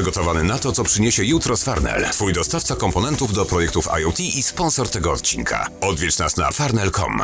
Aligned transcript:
Przygotowany 0.00 0.44
na 0.44 0.58
to, 0.58 0.72
co 0.72 0.84
przyniesie 0.84 1.24
jutro 1.24 1.56
z 1.56 1.64
Farnell. 1.64 2.10
Twój 2.12 2.32
dostawca 2.32 2.76
komponentów 2.76 3.32
do 3.32 3.44
projektów 3.44 3.88
IoT 4.00 4.20
i 4.20 4.42
sponsor 4.42 4.88
tego 4.88 5.12
odcinka. 5.12 5.68
Odwiedź 5.80 6.18
nas 6.18 6.36
na 6.36 6.50
farnell.com. 6.50 7.22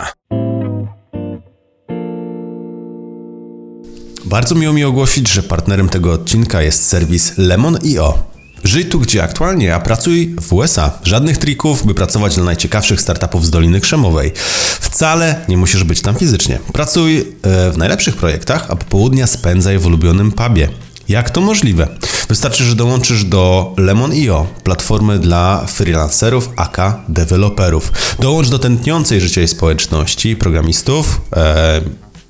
Bardzo 4.24 4.54
miło 4.54 4.72
mi 4.72 4.84
ogłosić, 4.84 5.28
że 5.28 5.42
partnerem 5.42 5.88
tego 5.88 6.12
odcinka 6.12 6.62
jest 6.62 6.86
serwis 6.86 7.32
Lemon.io. 7.36 8.18
Żyj 8.64 8.86
tu, 8.86 9.00
gdzie 9.00 9.22
aktualnie, 9.22 9.74
a 9.74 9.80
pracuj 9.80 10.36
w 10.40 10.52
USA. 10.52 10.98
Żadnych 11.02 11.38
trików, 11.38 11.86
by 11.86 11.94
pracować 11.94 12.34
dla 12.34 12.44
najciekawszych 12.44 13.00
startupów 13.00 13.46
z 13.46 13.50
Doliny 13.50 13.80
Krzemowej. 13.80 14.32
Wcale 14.80 15.44
nie 15.48 15.56
musisz 15.56 15.84
być 15.84 16.00
tam 16.00 16.14
fizycznie. 16.14 16.58
Pracuj 16.72 17.18
e, 17.18 17.24
w 17.72 17.78
najlepszych 17.78 18.16
projektach, 18.16 18.66
a 18.70 18.76
popołudnia 18.76 19.26
spędzaj 19.26 19.78
w 19.78 19.86
ulubionym 19.86 20.32
pubie. 20.32 20.68
Jak 21.08 21.30
to 21.30 21.40
możliwe? 21.40 21.88
Wystarczy, 22.28 22.64
że 22.64 22.74
dołączysz 22.74 23.24
do 23.24 23.74
Lemon.io, 23.76 24.46
platformy 24.64 25.18
dla 25.18 25.66
freelancerów, 25.66 26.50
aka 26.56 27.04
deweloperów. 27.08 27.92
Dołącz 28.20 28.48
do 28.48 28.58
tętniącej 28.58 29.20
życia 29.20 29.48
społeczności 29.48 30.36
programistów, 30.36 31.20
e, 31.36 31.80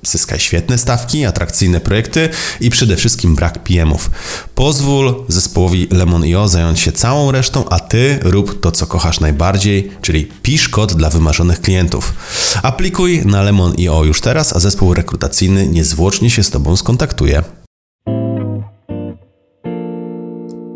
Zyskaj 0.03 0.39
świetne 0.39 0.77
stawki, 0.77 1.25
atrakcyjne 1.25 1.79
projekty 1.79 2.29
i 2.59 2.69
przede 2.69 2.95
wszystkim 2.95 3.35
brak 3.35 3.63
PM-ów. 3.63 4.11
Pozwól 4.55 5.25
zespołowi 5.27 5.87
Lemon.io 5.91 6.47
zająć 6.47 6.79
się 6.79 6.91
całą 6.91 7.31
resztą, 7.31 7.69
a 7.69 7.79
ty 7.79 8.19
rób 8.21 8.61
to, 8.61 8.71
co 8.71 8.87
kochasz 8.87 9.19
najbardziej, 9.19 9.91
czyli 10.01 10.25
pisz 10.41 10.69
kod 10.69 10.93
dla 10.93 11.09
wymarzonych 11.09 11.61
klientów. 11.61 12.13
Aplikuj 12.63 13.25
na 13.25 13.41
Lemon.io 13.41 14.03
już 14.03 14.21
teraz, 14.21 14.55
a 14.55 14.59
zespół 14.59 14.93
rekrutacyjny 14.93 15.67
niezwłocznie 15.67 16.29
się 16.29 16.43
z 16.43 16.49
tobą 16.49 16.75
skontaktuje. 16.75 17.43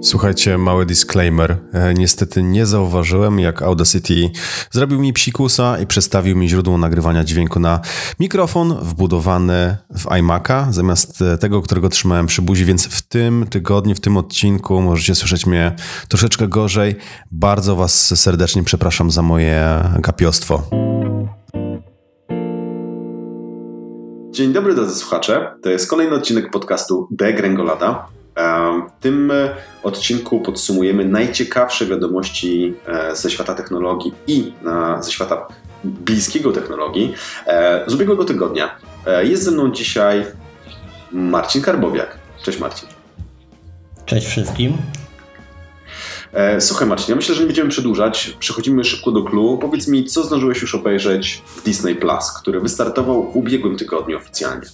Słuchajcie, 0.03 0.57
mały 0.57 0.85
disclaimer. 0.85 1.57
E, 1.73 1.93
niestety 1.93 2.43
nie 2.43 2.65
zauważyłem, 2.65 3.39
jak 3.39 3.61
Audacity 3.61 4.29
zrobił 4.71 4.99
mi 4.99 5.13
psikusa 5.13 5.79
i 5.79 5.87
przestawił 5.87 6.37
mi 6.37 6.49
źródło 6.49 6.77
nagrywania 6.77 7.23
dźwięku 7.23 7.59
na 7.59 7.79
mikrofon 8.19 8.75
wbudowany 8.81 9.77
w 9.89 10.05
iMac'a, 10.05 10.71
zamiast 10.71 11.21
e, 11.21 11.37
tego, 11.37 11.61
którego 11.61 11.89
trzymałem 11.89 12.25
przy 12.25 12.41
buzi, 12.41 12.65
więc 12.65 12.87
w 12.87 13.01
tym 13.01 13.45
tygodniu, 13.49 13.95
w 13.95 13.99
tym 13.99 14.17
odcinku 14.17 14.81
możecie 14.81 15.15
słyszeć 15.15 15.45
mnie 15.45 15.75
troszeczkę 16.07 16.47
gorzej. 16.47 16.95
Bardzo 17.31 17.75
Was 17.75 18.19
serdecznie 18.19 18.63
przepraszam 18.63 19.11
za 19.11 19.21
moje 19.21 19.83
gapiostwo. 19.99 20.63
Dzień 24.31 24.53
dobry 24.53 24.75
drodzy 24.75 24.95
słuchacze. 24.95 25.53
To 25.63 25.69
jest 25.69 25.89
kolejny 25.89 26.15
odcinek 26.15 26.51
podcastu 26.51 27.07
The 27.17 27.33
Gręgolada. 27.33 28.20
W 28.99 29.03
tym 29.03 29.31
e, 29.31 29.55
odcinku 29.83 30.39
podsumujemy 30.39 31.05
najciekawsze 31.05 31.85
wiadomości 31.85 32.73
e, 32.87 33.15
ze 33.15 33.31
świata 33.31 33.55
technologii 33.55 34.13
i 34.27 34.53
ze 34.99 35.11
świata 35.11 35.47
bliskiego 35.83 36.51
technologii 36.51 37.13
e, 37.47 37.83
z 37.87 37.93
ubiegłego 37.93 38.25
tygodnia. 38.25 38.75
Jest 39.21 39.43
ze 39.43 39.51
mną 39.51 39.71
dzisiaj 39.71 40.25
Marcin 41.11 41.61
Karbowiak. 41.61 42.17
Cześć 42.43 42.59
Marcin. 42.59 42.89
Cześć 44.05 44.27
wszystkim. 44.27 44.77
Słuchaj 46.59 46.87
Marcin, 46.87 47.09
ja 47.09 47.15
myślę, 47.15 47.35
że 47.35 47.41
nie 47.41 47.47
będziemy 47.47 47.69
przedłużać. 47.69 48.35
Przechodzimy 48.39 48.83
szybko 48.83 49.11
do 49.11 49.23
clue. 49.23 49.57
Powiedz 49.61 49.87
mi, 49.87 50.05
co 50.05 50.23
zdążyłeś 50.23 50.61
już 50.61 50.75
obejrzeć 50.75 51.41
w 51.45 51.63
Disney 51.63 51.95
Plus, 51.95 52.31
który 52.41 52.59
wystartował 52.59 53.31
w 53.31 53.35
ubiegłym 53.35 53.77
tygodniu 53.77 54.17
oficjalnie. 54.17 54.67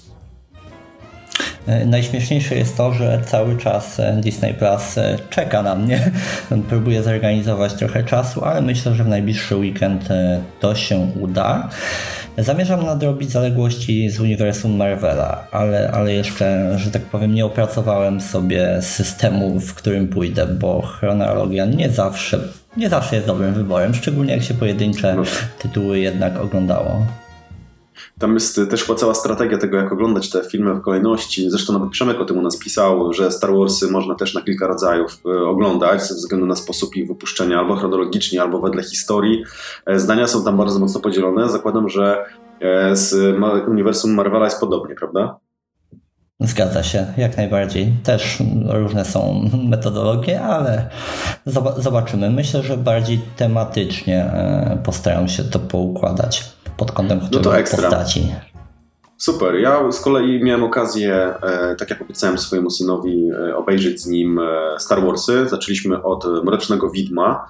E, 1.68 1.86
najśmieszniejsze 1.86 2.56
jest 2.56 2.78
to, 2.78 2.94
że 2.94 3.22
cały 3.26 3.58
czas 3.58 4.00
e, 4.00 4.14
Disney 4.22 4.54
Plus 4.54 4.98
e, 4.98 5.18
czeka 5.30 5.64
na 5.64 5.76
mnie. 5.76 6.12
Próbuję 6.70 7.04
zorganizować 7.04 7.74
trochę 7.74 8.04
czasu, 8.04 8.46
ale 8.46 8.62
myślę, 8.62 8.96
że 8.96 9.04
w 9.04 9.08
najbliższy 9.08 9.56
weekend 9.56 10.08
to 10.60 10.76
się 10.76 11.08
uda. 11.20 11.70
Zamierzam 12.38 12.86
nadrobić 12.86 13.32
zaległości 13.32 14.10
z 14.10 14.20
uniwersum 14.20 14.76
Marvela, 14.76 15.48
ale, 15.52 15.92
ale 15.92 16.14
jeszcze, 16.14 16.74
że 16.80 16.92
tak 16.92 17.02
powiem, 17.02 17.34
nie 17.34 17.46
opracowałem 17.46 18.22
sobie 18.22 18.82
systemu, 18.82 19.60
w 19.60 19.74
którym 19.74 20.08
pójdę, 20.08 20.48
bo 20.48 20.82
chronologia 20.82 21.66
nie 21.66 21.90
zawsze, 21.90 22.40
nie 22.78 22.90
zawsze 22.90 23.16
jest 23.16 23.28
dobrym 23.28 23.54
wyborem, 23.54 23.94
szczególnie 23.94 24.34
jak 24.34 24.44
się 24.44 24.54
pojedyncze 24.54 25.16
no. 25.16 25.24
tytuły 25.60 26.00
jednak 26.00 26.38
oglądało. 26.38 27.06
Tam 28.20 28.34
jest 28.34 28.60
też 28.70 28.84
chyba 28.84 29.00
cała 29.00 29.14
strategia 29.14 29.58
tego, 29.58 29.78
jak 29.78 29.92
oglądać 29.92 30.30
te 30.30 30.44
filmy 30.44 30.74
w 30.74 30.82
kolejności. 30.82 31.50
Zresztą 31.50 31.74
nawet 31.74 31.90
Przemek 31.90 32.22
o 32.22 32.26
tym 32.26 32.38
u 32.38 32.42
nas 32.42 32.58
pisał, 32.58 33.14
że 33.14 33.32
Star 33.32 33.54
Warsy 33.54 33.92
można 33.92 34.16
też 34.16 34.34
na 34.34 34.42
kilka 34.42 34.68
rodzajów 34.68 35.22
e, 35.26 35.30
oglądać 35.30 36.04
ze 36.04 36.16
względu 36.16 36.46
na 36.46 36.56
sposób 36.56 36.96
ich 36.96 37.08
wypuszczenia, 37.08 37.60
albo 37.60 37.76
chronologicznie, 37.76 38.42
albo 38.42 38.60
wedle 38.60 38.84
historii. 38.84 39.44
E, 39.86 40.00
zdania 40.00 40.28
są 40.28 40.44
tam 40.44 40.58
bardzo 40.58 40.80
mocno 40.80 41.00
podzielone. 41.00 41.50
Zakładam, 41.50 41.90
że 41.90 42.26
e, 42.62 42.96
z 42.96 43.38
uniwersum 43.68 44.14
Marvela 44.14 44.46
jest 44.46 44.60
podobnie, 44.60 44.96
prawda? 44.96 45.40
Zgadza 46.40 46.84
się, 46.84 47.06
jak 47.18 47.38
najbardziej. 47.38 47.94
Też 48.04 48.38
różne 48.70 49.06
są 49.06 49.50
metodologie, 49.70 50.42
ale 50.42 50.90
zobaczymy. 51.78 52.30
Myślę, 52.30 52.64
że 52.64 52.78
bardziej 52.78 53.20
tematycznie 53.38 54.32
postaram 54.84 55.28
się 55.28 55.44
to 55.44 55.60
poukładać 55.60 56.57
pod 56.78 56.92
kątem 56.92 57.20
no 57.32 57.40
to 57.40 57.58
ekstra. 57.58 57.90
postaci. 57.90 58.32
Super. 59.18 59.56
Ja 59.56 59.92
z 59.92 60.02
kolei 60.02 60.44
miałem 60.44 60.64
okazję, 60.64 61.14
e, 61.14 61.76
tak 61.76 61.90
jak 61.90 62.02
obiecałem 62.02 62.38
swojemu 62.38 62.70
synowi, 62.70 63.30
e, 63.50 63.56
obejrzeć 63.56 64.02
z 64.02 64.08
nim 64.08 64.40
e, 64.40 64.80
Star 64.80 65.02
Warsy. 65.02 65.50
Zaczęliśmy 65.50 66.04
od 66.04 66.26
Mrocznego 66.44 66.90
Widma, 66.90 67.48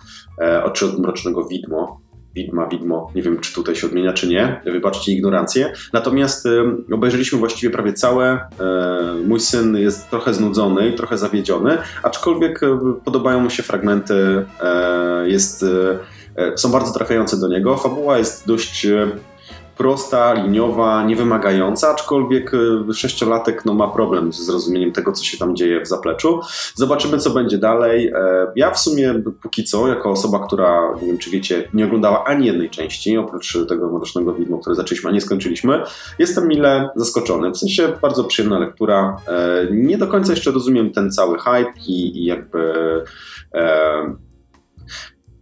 czy 0.74 0.86
od 0.86 1.00
Mrocznego 1.00 1.46
Widmo. 1.46 2.02
Widma, 2.36 2.68
widmo, 2.68 3.12
nie 3.16 3.22
wiem 3.22 3.40
czy 3.40 3.54
tutaj 3.54 3.76
się 3.76 3.88
odmienia, 3.88 4.14
czy 4.14 4.28
nie, 4.28 4.62
wybaczcie 4.66 5.12
ignorancję. 5.12 5.74
Natomiast 5.94 6.48
obejrzeliśmy 6.92 7.40
właściwie 7.40 7.74
prawie 7.74 7.94
całe. 7.94 8.40
Mój 9.26 9.40
syn 9.40 9.78
jest 9.78 10.10
trochę 10.10 10.34
znudzony 10.34 10.92
trochę 10.92 11.18
zawiedziony, 11.18 11.78
aczkolwiek 12.04 12.62
podobają 13.06 13.40
mu 13.40 13.50
się 13.50 13.64
fragmenty, 13.64 14.46
jest 15.26 15.66
są 16.56 16.72
bardzo 16.72 16.94
trafiające 16.94 17.40
do 17.40 17.48
niego. 17.48 17.78
Fabuła 17.78 18.18
jest 18.18 18.48
dość 18.48 18.86
e, 18.86 19.08
prosta, 19.78 20.34
liniowa, 20.34 21.04
niewymagająca, 21.04 21.90
aczkolwiek 21.90 22.52
e, 22.90 22.94
sześciolatek 22.94 23.66
no, 23.66 23.74
ma 23.74 23.88
problem 23.88 24.34
z 24.34 24.46
zrozumieniem 24.46 24.92
tego, 24.92 25.12
co 25.12 25.24
się 25.24 25.38
tam 25.38 25.56
dzieje 25.56 25.82
w 25.82 25.88
zapleczu. 25.88 26.40
Zobaczymy, 26.76 27.18
co 27.18 27.30
będzie 27.30 27.58
dalej. 27.58 28.14
Ja 28.56 28.72
w 28.72 28.80
sumie 28.80 29.22
póki 29.42 29.64
co, 29.64 29.88
jako 29.88 30.12
osoba, 30.12 30.48
która, 30.48 30.96
nie 31.02 31.08
wiem 31.08 31.18
czy 31.18 31.30
wiecie, 31.30 31.70
nie 31.74 31.86
oglądała 31.86 32.24
ani 32.24 32.46
jednej 32.46 32.70
części, 32.70 33.18
oprócz 33.18 33.58
tego 33.68 33.90
Mrocznego 33.92 34.34
Widmo, 34.34 34.58
które 34.58 34.76
zaczęliśmy, 34.76 35.10
a 35.10 35.14
nie 35.14 35.22
skończyliśmy, 35.22 35.84
jestem 36.20 36.48
mile 36.48 36.90
zaskoczony. 36.96 37.52
W 37.52 37.58
sensie 37.58 37.94
bardzo 38.02 38.24
przyjemna 38.24 38.60
lektura. 38.60 39.18
Nie 39.72 39.98
do 39.98 40.08
końca 40.08 40.32
jeszcze 40.32 40.52
rozumiem 40.52 40.92
ten 40.92 41.12
cały 41.12 41.40
hype 41.40 41.74
i, 41.88 42.22
i 42.22 42.26
jakby 42.26 42.74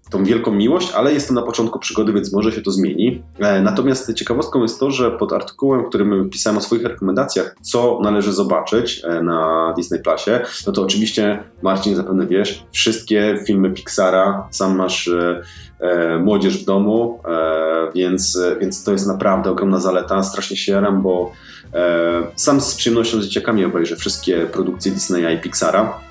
tą 0.10 0.24
wielką 0.24 0.52
miłość, 0.52 0.92
ale 0.92 1.14
jestem 1.14 1.36
na 1.36 1.42
początku 1.42 1.80
przygody, 1.80 2.14
więc 2.14 2.34
może 2.34 2.52
się 2.52 2.62
to 2.62 2.72
zmieni. 2.72 3.24
E, 3.40 3.62
natomiast 3.62 4.14
ciekawostką 4.14 4.62
jest 4.62 4.80
to, 4.80 4.92
że 4.92 5.12
pod 5.12 5.34
artykułem, 5.34 5.86
którym 5.86 6.30
pisałem 6.30 6.58
o 6.58 6.62
swoich 6.62 6.84
rekomendacjach, 6.84 7.56
co 7.62 8.00
należy 8.04 8.34
zobaczyć 8.34 9.02
e, 9.04 9.24
na 9.24 9.74
Disney 9.78 10.00
Plusie, 10.00 10.40
no 10.68 10.74
to 10.74 10.82
oczywiście, 10.82 11.44
Marcin, 11.62 11.96
zapewne 11.96 12.28
wiesz, 12.28 12.66
wszystkie 12.72 13.38
filmy 13.48 13.72
Pixara, 13.72 14.48
sam 14.52 14.76
masz 14.76 15.08
e, 15.08 15.42
e, 15.80 16.20
młodzież 16.20 16.64
w 16.64 16.66
domu, 16.66 17.20
e, 17.28 17.92
więc, 17.96 18.40
więc 18.62 18.84
to 18.84 18.92
jest 18.92 19.08
naprawdę 19.08 19.52
ogromna 19.52 19.80
zaleta. 19.80 20.24
Strasznie 20.24 20.58
się 20.58 20.72
jaram, 20.72 21.02
bo 21.02 21.32
e, 21.74 22.24
sam 22.36 22.62
z 22.62 22.76
przyjemnością 22.76 23.22
z 23.22 23.26
dzieciakami 23.26 23.66
obejrzę 23.66 23.96
wszystkie 23.96 24.46
produkcje 24.46 24.92
Disneya 24.92 25.36
i 25.36 25.42
Pixara. 25.42 26.05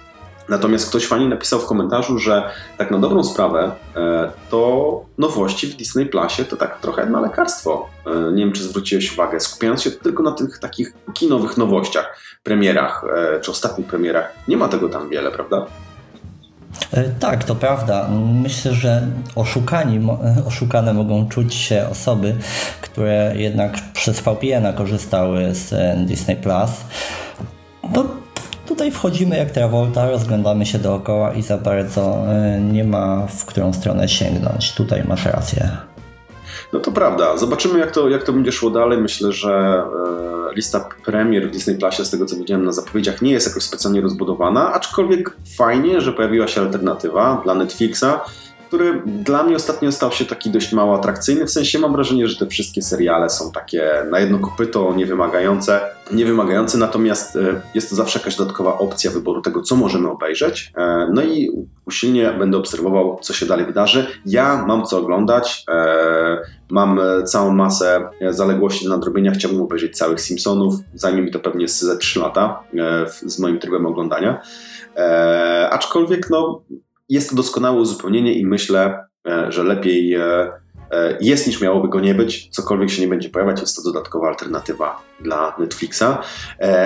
Natomiast 0.48 0.88
ktoś 0.88 1.06
fajnie 1.06 1.28
napisał 1.28 1.60
w 1.60 1.66
komentarzu, 1.66 2.18
że 2.18 2.50
tak 2.78 2.90
na 2.90 2.98
dobrą 2.98 3.24
sprawę 3.24 3.72
e, 3.96 4.30
to 4.50 5.04
nowości 5.18 5.66
w 5.66 5.76
Disney 5.76 6.06
Plusie 6.06 6.44
to 6.44 6.56
tak 6.56 6.80
trochę 6.80 7.06
na 7.06 7.20
lekarstwo. 7.20 7.88
E, 8.06 8.32
nie 8.32 8.44
wiem, 8.44 8.52
czy 8.52 8.62
zwróciłeś 8.62 9.12
uwagę, 9.12 9.40
skupiając 9.40 9.82
się 9.82 9.90
tylko 9.90 10.22
na 10.22 10.32
tych 10.32 10.58
takich 10.58 10.92
kinowych 11.14 11.56
nowościach, 11.56 12.18
premierach, 12.42 13.04
e, 13.16 13.40
czy 13.40 13.50
ostatnich 13.50 13.86
premierach. 13.86 14.32
Nie 14.48 14.56
ma 14.56 14.68
tego 14.68 14.88
tam 14.88 15.08
wiele, 15.08 15.30
prawda? 15.30 15.66
Tak, 17.20 17.44
to 17.44 17.54
prawda. 17.54 18.08
Myślę, 18.42 18.72
że 18.72 19.06
oszukani, 19.34 20.08
oszukane 20.48 20.94
mogą 20.94 21.28
czuć 21.28 21.54
się 21.54 21.88
osoby, 21.90 22.34
które 22.80 23.32
jednak 23.36 23.72
przez 23.92 24.20
VPN 24.20 24.72
korzystały 24.76 25.54
z 25.54 25.74
Disney 26.06 26.36
Plus. 26.36 26.70
No, 27.94 28.23
Tutaj 28.66 28.90
wchodzimy 28.90 29.36
jak 29.36 29.50
Travolta, 29.50 30.10
rozglądamy 30.10 30.66
się 30.66 30.78
dookoła 30.78 31.32
i 31.32 31.42
za 31.42 31.58
bardzo 31.58 32.00
e, 32.28 32.60
nie 32.60 32.84
ma 32.84 33.26
w 33.26 33.44
którą 33.44 33.72
stronę 33.72 34.08
sięgnąć. 34.08 34.74
Tutaj 34.74 35.04
masz 35.08 35.26
rację. 35.26 35.70
No 36.72 36.80
to 36.80 36.92
prawda. 36.92 37.36
Zobaczymy, 37.36 37.78
jak 37.78 37.90
to, 37.90 38.08
jak 38.08 38.22
to 38.22 38.32
będzie 38.32 38.52
szło 38.52 38.70
dalej. 38.70 38.98
Myślę, 38.98 39.32
że 39.32 39.84
e, 40.50 40.54
lista 40.54 40.88
premier 41.04 41.48
w 41.48 41.50
Disney 41.50 41.78
Plusie, 41.78 42.04
z 42.04 42.10
tego 42.10 42.26
co 42.26 42.36
widziałem 42.36 42.64
na 42.64 42.72
zapowiedziach, 42.72 43.22
nie 43.22 43.32
jest 43.32 43.46
jakoś 43.46 43.62
specjalnie 43.62 44.00
rozbudowana, 44.00 44.72
aczkolwiek 44.72 45.36
fajnie, 45.56 46.00
że 46.00 46.12
pojawiła 46.12 46.48
się 46.48 46.60
alternatywa 46.60 47.40
dla 47.44 47.54
Netflixa, 47.54 48.04
który 48.74 49.02
dla 49.06 49.42
mnie 49.42 49.56
ostatnio 49.56 49.92
stał 49.92 50.12
się 50.12 50.24
taki 50.24 50.50
dość 50.50 50.72
mało 50.72 50.94
atrakcyjny. 50.94 51.46
W 51.46 51.50
sensie 51.50 51.78
mam 51.78 51.92
wrażenie, 51.92 52.28
że 52.28 52.36
te 52.36 52.46
wszystkie 52.46 52.82
seriale 52.82 53.30
są 53.30 53.52
takie 53.52 54.06
na 54.10 54.20
jedno 54.20 54.38
kopyto, 54.38 54.94
niewymagające. 54.96 55.80
Niewymagające, 56.12 56.78
natomiast 56.78 57.36
e, 57.36 57.60
jest 57.74 57.90
to 57.90 57.96
zawsze 57.96 58.18
jakaś 58.18 58.36
dodatkowa 58.36 58.78
opcja 58.78 59.10
wyboru 59.10 59.42
tego, 59.42 59.62
co 59.62 59.76
możemy 59.76 60.10
obejrzeć. 60.10 60.72
E, 60.76 61.08
no 61.12 61.22
i 61.22 61.50
usilnie 61.84 62.32
będę 62.38 62.58
obserwował, 62.58 63.18
co 63.22 63.32
się 63.32 63.46
dalej 63.46 63.66
wydarzy. 63.66 64.06
Ja 64.26 64.64
mam 64.66 64.84
co 64.84 64.98
oglądać. 64.98 65.64
E, 65.68 66.38
mam 66.70 67.00
całą 67.24 67.54
masę 67.54 68.08
zaległości 68.30 68.84
do 68.84 68.90
nadrobienia. 68.90 69.32
Chciałbym 69.32 69.62
obejrzeć 69.62 69.96
całych 69.96 70.20
Simpsonów. 70.20 70.74
Zajmie 70.94 71.22
mi 71.22 71.30
to 71.30 71.40
pewnie 71.40 71.68
ze 71.68 71.96
3 71.96 72.20
lata 72.20 72.62
z 73.26 73.38
moim 73.38 73.58
trybem 73.58 73.86
oglądania. 73.86 74.42
aczkolwiek, 75.70 76.30
no, 76.30 76.62
jest 77.08 77.30
to 77.30 77.36
doskonałe 77.36 77.80
uzupełnienie 77.80 78.34
i 78.34 78.46
myślę, 78.46 79.04
e, 79.28 79.52
że 79.52 79.64
lepiej 79.64 80.14
e, 80.14 80.22
e, 80.90 81.18
jest 81.20 81.46
niż 81.46 81.60
miałoby 81.60 81.88
go 81.88 82.00
nie 82.00 82.14
być. 82.14 82.48
Cokolwiek 82.48 82.90
się 82.90 83.02
nie 83.02 83.08
będzie 83.08 83.28
pojawiać, 83.28 83.60
jest 83.60 83.76
to 83.76 83.82
dodatkowa 83.82 84.28
alternatywa 84.28 85.02
dla 85.20 85.56
Netflixa. 85.58 86.18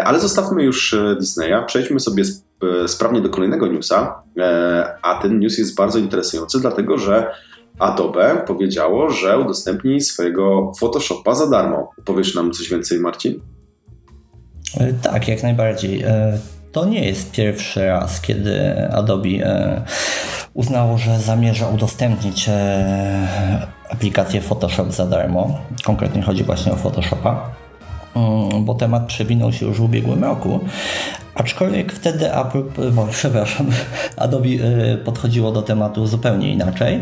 Ale 0.05 0.21
zostawmy 0.21 0.63
już 0.63 0.97
Disneya, 1.19 1.65
przejdźmy 1.67 2.01
sobie 2.01 2.25
sprawnie 2.87 3.21
do 3.21 3.29
kolejnego 3.29 3.67
newsa. 3.67 4.23
A 5.03 5.23
ten 5.23 5.39
news 5.39 5.59
jest 5.59 5.77
bardzo 5.77 5.99
interesujący, 5.99 6.61
dlatego 6.61 6.99
że 6.99 7.35
Adobe 7.79 8.43
powiedziało, 8.47 9.11
że 9.11 9.39
udostępni 9.39 10.01
swojego 10.01 10.73
Photoshopa 10.81 11.35
za 11.35 11.47
darmo. 11.47 11.91
Powiesz 12.05 12.35
nam 12.35 12.53
coś 12.53 12.71
więcej, 12.71 13.01
Marcin? 13.01 13.41
Tak, 15.03 15.29
jak 15.29 15.43
najbardziej. 15.43 16.05
To 16.79 16.85
nie 16.85 17.05
jest 17.05 17.31
pierwszy 17.31 17.87
raz, 17.87 18.21
kiedy 18.21 18.89
Adobe 18.93 19.29
e, 19.29 19.83
uznało, 20.55 20.99
że 20.99 21.21
zamierza 21.21 21.69
udostępnić 21.69 22.49
e, 22.49 23.67
aplikację 23.91 24.41
Photoshop 24.41 24.93
za 24.93 25.07
darmo. 25.07 25.59
Konkretnie 25.85 26.23
chodzi 26.23 26.45
właśnie 26.45 26.73
o 26.73 26.77
Photoshopa, 26.77 27.51
mm, 28.17 28.65
bo 28.65 28.75
temat 28.75 29.07
przewinął 29.07 29.53
się 29.53 29.67
już 29.67 29.79
w 29.79 29.83
ubiegłym 29.83 30.25
roku. 30.25 30.61
Aczkolwiek 31.35 31.93
wtedy 31.93 32.35
Apple, 32.35 32.63
bo, 32.93 33.07
przepraszam, 33.11 33.67
Adobe 34.17 34.49
e, 34.49 34.97
podchodziło 34.97 35.53
do 35.53 35.63
tematu 35.63 36.07
zupełnie 36.07 36.53
inaczej. 36.53 37.01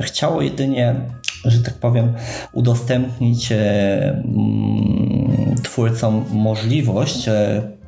Chciało 0.00 0.42
jedynie 0.42 0.94
że 1.44 1.58
tak 1.58 1.74
powiem, 1.74 2.12
udostępnić 2.52 3.52
mm, 3.52 5.54
twórcom 5.62 6.24
możliwość 6.30 7.28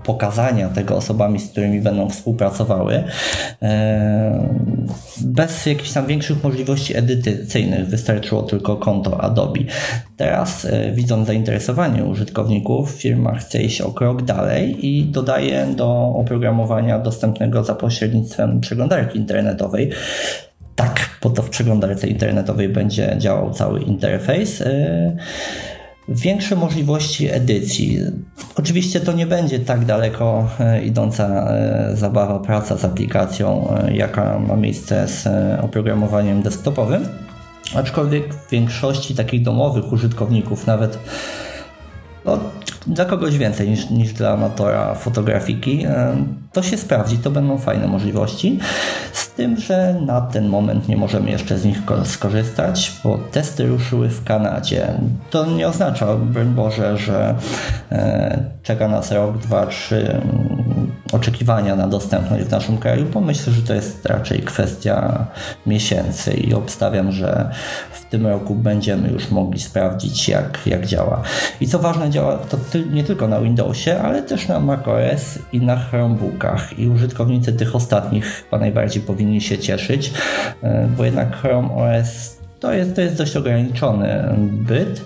pokazania 0.04 0.68
tego 0.68 0.96
osobami, 0.96 1.40
z 1.40 1.50
którymi 1.50 1.80
będą 1.80 2.10
współpracowały, 2.10 3.04
e, 3.62 4.48
bez 5.20 5.66
jakichś 5.66 5.92
tam 5.92 6.06
większych 6.06 6.44
możliwości 6.44 6.96
edycyjnych. 6.96 7.86
Wystarczyło 7.86 8.42
tylko 8.42 8.76
konto 8.76 9.20
Adobe. 9.20 9.60
Teraz, 10.16 10.64
e, 10.64 10.92
widząc 10.92 11.26
zainteresowanie 11.26 12.04
użytkowników, 12.04 12.90
firma 12.90 13.34
chce 13.34 13.62
iść 13.62 13.80
o 13.80 13.90
krok 13.90 14.22
dalej 14.22 14.86
i 14.86 15.04
dodaje 15.04 15.66
do 15.76 16.14
oprogramowania 16.16 16.98
dostępnego 16.98 17.64
za 17.64 17.74
pośrednictwem 17.74 18.60
przeglądarki 18.60 19.18
internetowej 19.18 19.90
tak, 20.74 21.18
bo 21.22 21.30
to 21.30 21.42
w 21.42 21.50
przeglądarce 21.50 22.06
internetowej 22.06 22.68
będzie 22.68 23.14
działał 23.18 23.50
cały 23.50 23.80
interfejs. 23.82 24.62
Większe 26.14 26.56
możliwości 26.56 27.30
edycji. 27.30 27.98
Oczywiście 28.56 29.00
to 29.00 29.12
nie 29.12 29.26
będzie 29.26 29.58
tak 29.58 29.84
daleko 29.84 30.48
e, 30.60 30.84
idąca 30.84 31.50
e, 31.50 31.96
zabawa, 31.96 32.38
praca 32.38 32.76
z 32.76 32.84
aplikacją, 32.84 33.76
e, 33.76 33.96
jaka 33.96 34.38
ma 34.38 34.56
miejsce 34.56 35.08
z 35.08 35.28
oprogramowaniem 35.64 36.42
desktopowym, 36.42 37.08
aczkolwiek 37.74 38.34
w 38.34 38.50
większości 38.50 39.14
takich 39.14 39.42
domowych 39.42 39.92
użytkowników, 39.92 40.66
nawet 40.66 40.98
no, 42.24 42.38
dla 42.86 43.04
kogoś 43.04 43.38
więcej 43.38 43.70
niż, 43.70 43.90
niż 43.90 44.12
dla 44.12 44.30
amatora 44.30 44.94
fotografiki, 44.94 45.86
to 46.52 46.62
się 46.62 46.76
sprawdzi, 46.76 47.18
to 47.18 47.30
będą 47.30 47.58
fajne 47.58 47.86
możliwości. 47.86 48.58
Z 49.12 49.30
tym, 49.30 49.56
że 49.56 49.96
na 50.06 50.20
ten 50.20 50.48
moment 50.48 50.88
nie 50.88 50.96
możemy 50.96 51.30
jeszcze 51.30 51.58
z 51.58 51.64
nich 51.64 51.78
skorzystać, 52.04 52.92
bo 53.04 53.18
testy 53.18 53.66
ruszyły 53.66 54.08
w 54.08 54.24
Kanadzie. 54.24 54.88
To 55.30 55.46
nie 55.46 55.68
oznacza, 55.68 56.06
Boże, 56.46 56.98
że 56.98 57.34
e, 57.92 58.44
czeka 58.62 58.88
nas 58.88 59.12
rok, 59.12 59.38
dwa, 59.38 59.66
trzy 59.66 60.20
oczekiwania 61.12 61.76
na 61.76 61.88
dostępność 61.88 62.44
w 62.44 62.50
naszym 62.50 62.78
kraju, 62.78 63.06
bo 63.12 63.20
myślę, 63.20 63.52
że 63.52 63.62
to 63.62 63.74
jest 63.74 64.06
raczej 64.06 64.42
kwestia 64.42 65.26
miesięcy 65.66 66.32
i 66.34 66.54
obstawiam, 66.54 67.12
że 67.12 67.50
w 67.92 68.04
tym 68.04 68.26
roku 68.26 68.54
będziemy 68.54 69.08
już 69.08 69.30
mogli 69.30 69.60
sprawdzić, 69.60 70.28
jak, 70.28 70.58
jak 70.66 70.86
działa. 70.86 71.22
I 71.60 71.68
co 71.68 71.78
ważne, 71.78 72.10
działa 72.10 72.36
to 72.36 72.58
nie 72.90 73.04
tylko 73.04 73.28
na 73.28 73.40
Windowsie, 73.40 73.98
ale 74.02 74.22
też 74.22 74.48
na 74.48 74.60
macOS 74.60 75.38
i 75.52 75.60
na 75.60 75.76
Chromebookach. 75.76 76.78
I 76.78 76.88
użytkownicy 76.88 77.52
tych 77.52 77.76
ostatnich 77.76 78.24
chyba 78.24 78.58
najbardziej 78.58 79.02
powinni 79.02 79.40
się 79.40 79.58
cieszyć, 79.58 80.12
e, 80.62 80.88
bo 80.96 81.04
jednak 81.04 81.36
Chrome 81.36 81.68
OS 81.74 82.42
to 82.60 82.72
jest, 82.72 82.94
to 82.94 83.00
jest 83.00 83.16
dość 83.16 83.36
ograniczony 83.36 84.34
byt, 84.38 85.04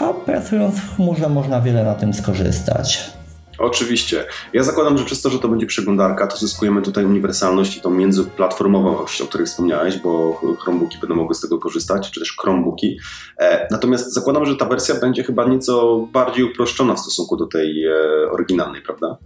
a 0.00 0.04
pracując 0.26 0.74
w 0.74 0.96
chmurze 0.96 1.28
można 1.28 1.60
wiele 1.60 1.84
na 1.84 1.94
tym 1.94 2.14
skorzystać. 2.14 3.12
Oczywiście. 3.58 4.24
Ja 4.52 4.62
zakładam, 4.62 4.98
że 4.98 5.04
przez 5.04 5.22
to, 5.22 5.30
że 5.30 5.38
to 5.38 5.48
będzie 5.48 5.66
przeglądarka, 5.66 6.26
to 6.26 6.36
zyskujemy 6.36 6.82
tutaj 6.82 7.04
uniwersalność 7.04 7.76
i 7.76 7.80
tą 7.80 7.90
międzyplatformowość, 7.90 9.20
o 9.20 9.26
której 9.26 9.46
wspomniałeś, 9.46 9.98
bo 9.98 10.40
Chromebooki 10.60 10.98
będą 10.98 11.14
mogły 11.14 11.34
z 11.34 11.40
tego 11.40 11.58
korzystać, 11.58 12.10
czy 12.10 12.20
też 12.20 12.36
Chromebooki. 12.40 12.98
E, 13.38 13.66
natomiast 13.70 14.14
zakładam, 14.14 14.46
że 14.46 14.56
ta 14.56 14.64
wersja 14.64 14.94
będzie 14.94 15.24
chyba 15.24 15.44
nieco 15.44 16.06
bardziej 16.12 16.44
uproszczona 16.44 16.94
w 16.94 17.00
stosunku 17.00 17.36
do 17.36 17.46
tej 17.46 17.84
e, 17.86 17.92
oryginalnej, 18.30 18.82
prawda? 18.82 19.18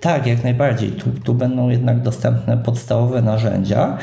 Tak, 0.00 0.26
jak 0.26 0.44
najbardziej. 0.44 0.92
Tu, 0.92 1.04
tu 1.24 1.34
będą 1.34 1.68
jednak 1.68 2.02
dostępne 2.02 2.58
podstawowe 2.58 3.22
narzędzia. 3.22 3.98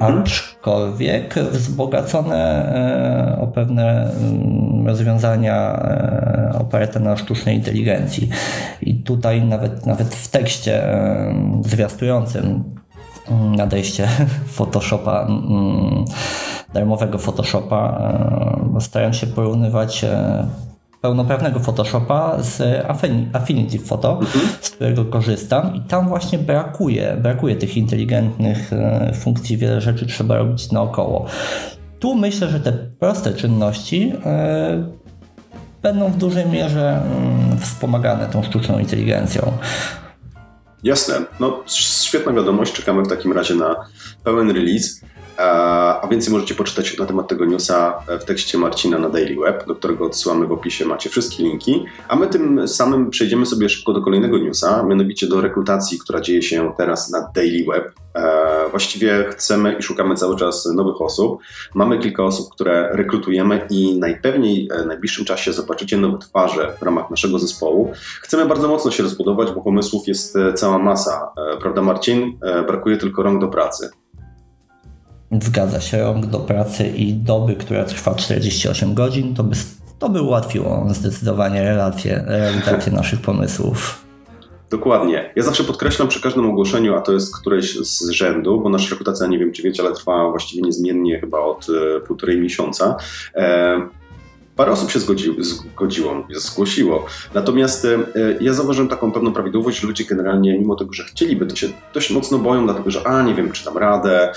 Aczkolwiek 0.00 1.34
wzbogacone 1.34 2.36
e, 2.36 3.40
o 3.40 3.46
pewne 3.46 4.10
mm, 4.10 4.86
rozwiązania 4.86 5.72
e, 5.72 6.58
oparte 6.58 7.00
na 7.00 7.16
sztucznej 7.16 7.56
inteligencji. 7.56 8.28
I 8.82 8.94
tutaj 8.94 9.42
nawet, 9.42 9.86
nawet 9.86 10.14
w 10.14 10.28
tekście 10.28 10.92
e, 10.92 11.34
zwiastującym 11.64 12.64
mm, 13.30 13.54
nadejście 13.54 14.08
Photoshopa, 14.56 15.26
mm, 15.28 16.04
darmowego 16.74 17.18
Photoshopa, 17.18 18.12
staram 18.80 19.12
się 19.12 19.26
porównywać 19.26 20.04
pełnoprawnego 21.04 21.60
Photoshopa 21.60 22.42
z 22.42 22.62
Affinity 23.32 23.78
Photo, 23.78 24.18
mhm. 24.20 24.46
z 24.60 24.70
którego 24.70 25.04
korzystam 25.04 25.74
i 25.74 25.80
tam 25.80 26.08
właśnie 26.08 26.38
brakuje, 26.38 27.16
brakuje 27.22 27.56
tych 27.56 27.76
inteligentnych 27.76 28.72
e, 28.72 29.12
funkcji, 29.14 29.56
wiele 29.56 29.80
rzeczy 29.80 30.06
trzeba 30.06 30.36
robić 30.36 30.72
naokoło. 30.72 31.26
Tu 31.98 32.14
myślę, 32.14 32.48
że 32.48 32.60
te 32.60 32.72
proste 32.72 33.34
czynności 33.34 34.12
e, 34.26 34.84
będą 35.82 36.08
w 36.08 36.16
dużej 36.16 36.46
mierze 36.46 37.00
mm, 37.02 37.58
wspomagane 37.58 38.26
tą 38.26 38.42
sztuczną 38.42 38.78
inteligencją. 38.78 39.52
Jasne. 40.82 41.14
No, 41.40 41.62
świetna 41.66 42.32
wiadomość. 42.32 42.72
Czekamy 42.72 43.02
w 43.02 43.08
takim 43.08 43.32
razie 43.32 43.54
na 43.54 43.74
pełen 44.24 44.50
release. 44.50 45.00
A 45.38 46.08
więcej 46.10 46.32
możecie 46.32 46.54
poczytać 46.54 46.98
na 46.98 47.06
temat 47.06 47.28
tego 47.28 47.44
newsa 47.44 47.98
w 48.20 48.24
tekście 48.24 48.58
Marcina 48.58 48.98
na 48.98 49.08
Daily 49.08 49.36
Web, 49.36 49.66
do 49.66 49.74
którego 49.74 50.06
odsyłamy 50.06 50.46
w 50.46 50.52
opisie, 50.52 50.84
macie 50.84 51.10
wszystkie 51.10 51.42
linki. 51.42 51.84
A 52.08 52.16
my 52.16 52.26
tym 52.26 52.68
samym 52.68 53.10
przejdziemy 53.10 53.46
sobie 53.46 53.68
szybko 53.68 53.92
do 53.92 54.02
kolejnego 54.02 54.38
newsa, 54.38 54.82
mianowicie 54.82 55.26
do 55.26 55.40
rekrutacji, 55.40 55.98
która 55.98 56.20
dzieje 56.20 56.42
się 56.42 56.72
teraz 56.76 57.10
na 57.10 57.30
Daily 57.34 57.64
Web. 57.72 57.92
Właściwie 58.70 59.24
chcemy 59.30 59.76
i 59.78 59.82
szukamy 59.82 60.14
cały 60.14 60.36
czas 60.36 60.66
nowych 60.66 61.00
osób. 61.00 61.38
Mamy 61.74 61.98
kilka 61.98 62.24
osób, 62.24 62.54
które 62.54 62.88
rekrutujemy 62.92 63.66
i 63.70 63.98
najpewniej 63.98 64.68
w 64.82 64.86
najbliższym 64.86 65.24
czasie 65.24 65.52
zobaczycie 65.52 65.96
nowe 65.96 66.18
twarze 66.18 66.76
w 66.80 66.82
ramach 66.82 67.10
naszego 67.10 67.38
zespołu. 67.38 67.92
Chcemy 68.22 68.46
bardzo 68.46 68.68
mocno 68.68 68.90
się 68.90 69.02
rozbudować, 69.02 69.52
bo 69.52 69.60
pomysłów 69.60 70.08
jest 70.08 70.36
cała 70.54 70.78
masa. 70.78 71.32
Prawda, 71.60 71.82
Marcin? 71.82 72.38
Brakuje 72.66 72.96
tylko 72.96 73.22
rąk 73.22 73.40
do 73.40 73.48
pracy. 73.48 73.90
Zgadza 75.42 75.80
się, 75.80 75.98
rąk 75.98 76.26
do 76.26 76.38
pracy 76.38 76.86
i 76.86 77.14
doby, 77.14 77.56
która 77.56 77.84
trwa 77.84 78.14
48 78.14 78.94
godzin, 78.94 79.34
to 79.34 79.44
by, 79.44 79.56
to 79.98 80.08
by 80.08 80.22
ułatwiło 80.22 80.86
zdecydowanie 80.90 81.62
relację, 81.62 82.24
realizację 82.26 82.92
naszych 83.02 83.20
pomysłów. 83.20 84.04
Dokładnie. 84.70 85.32
Ja 85.36 85.42
zawsze 85.42 85.64
podkreślam 85.64 86.08
przy 86.08 86.20
każdym 86.22 86.46
ogłoszeniu, 86.46 86.94
a 86.94 87.00
to 87.00 87.12
jest 87.12 87.36
któreś 87.36 87.78
z 87.78 88.08
rzędu, 88.08 88.60
bo 88.60 88.68
nasza 88.68 88.90
rekrutacja, 88.90 89.26
nie 89.26 89.38
wiem 89.38 89.52
czy 89.52 89.62
wiecie, 89.62 89.82
ale 89.82 89.94
trwa 89.94 90.30
właściwie 90.30 90.62
niezmiennie 90.62 91.20
chyba 91.20 91.38
od 91.38 91.66
e, 91.68 92.00
półtorej 92.00 92.40
miesiąca. 92.40 92.96
E, 93.34 93.88
Parę 94.56 94.72
osób 94.72 94.90
się 94.90 94.98
zgodziło, 94.98 95.36
zgodziło 95.40 96.26
zgłosiło. 96.30 97.06
Natomiast 97.34 97.86
ja 98.40 98.52
zauważyłem 98.52 98.88
taką 98.88 99.12
pewną 99.12 99.32
prawidłowość, 99.32 99.80
że 99.80 99.86
ludzie 99.86 100.04
generalnie, 100.04 100.58
mimo 100.58 100.76
tego, 100.76 100.92
że 100.92 101.04
chcieliby, 101.04 101.46
to 101.46 101.56
się 101.56 101.68
dość 101.94 102.10
mocno 102.10 102.38
boją, 102.38 102.64
dlatego 102.64 102.90
że 102.90 103.06
a, 103.06 103.22
nie 103.22 103.34
wiem, 103.34 103.52
czy 103.52 103.64
dam 103.64 103.78
radę, 103.78 104.32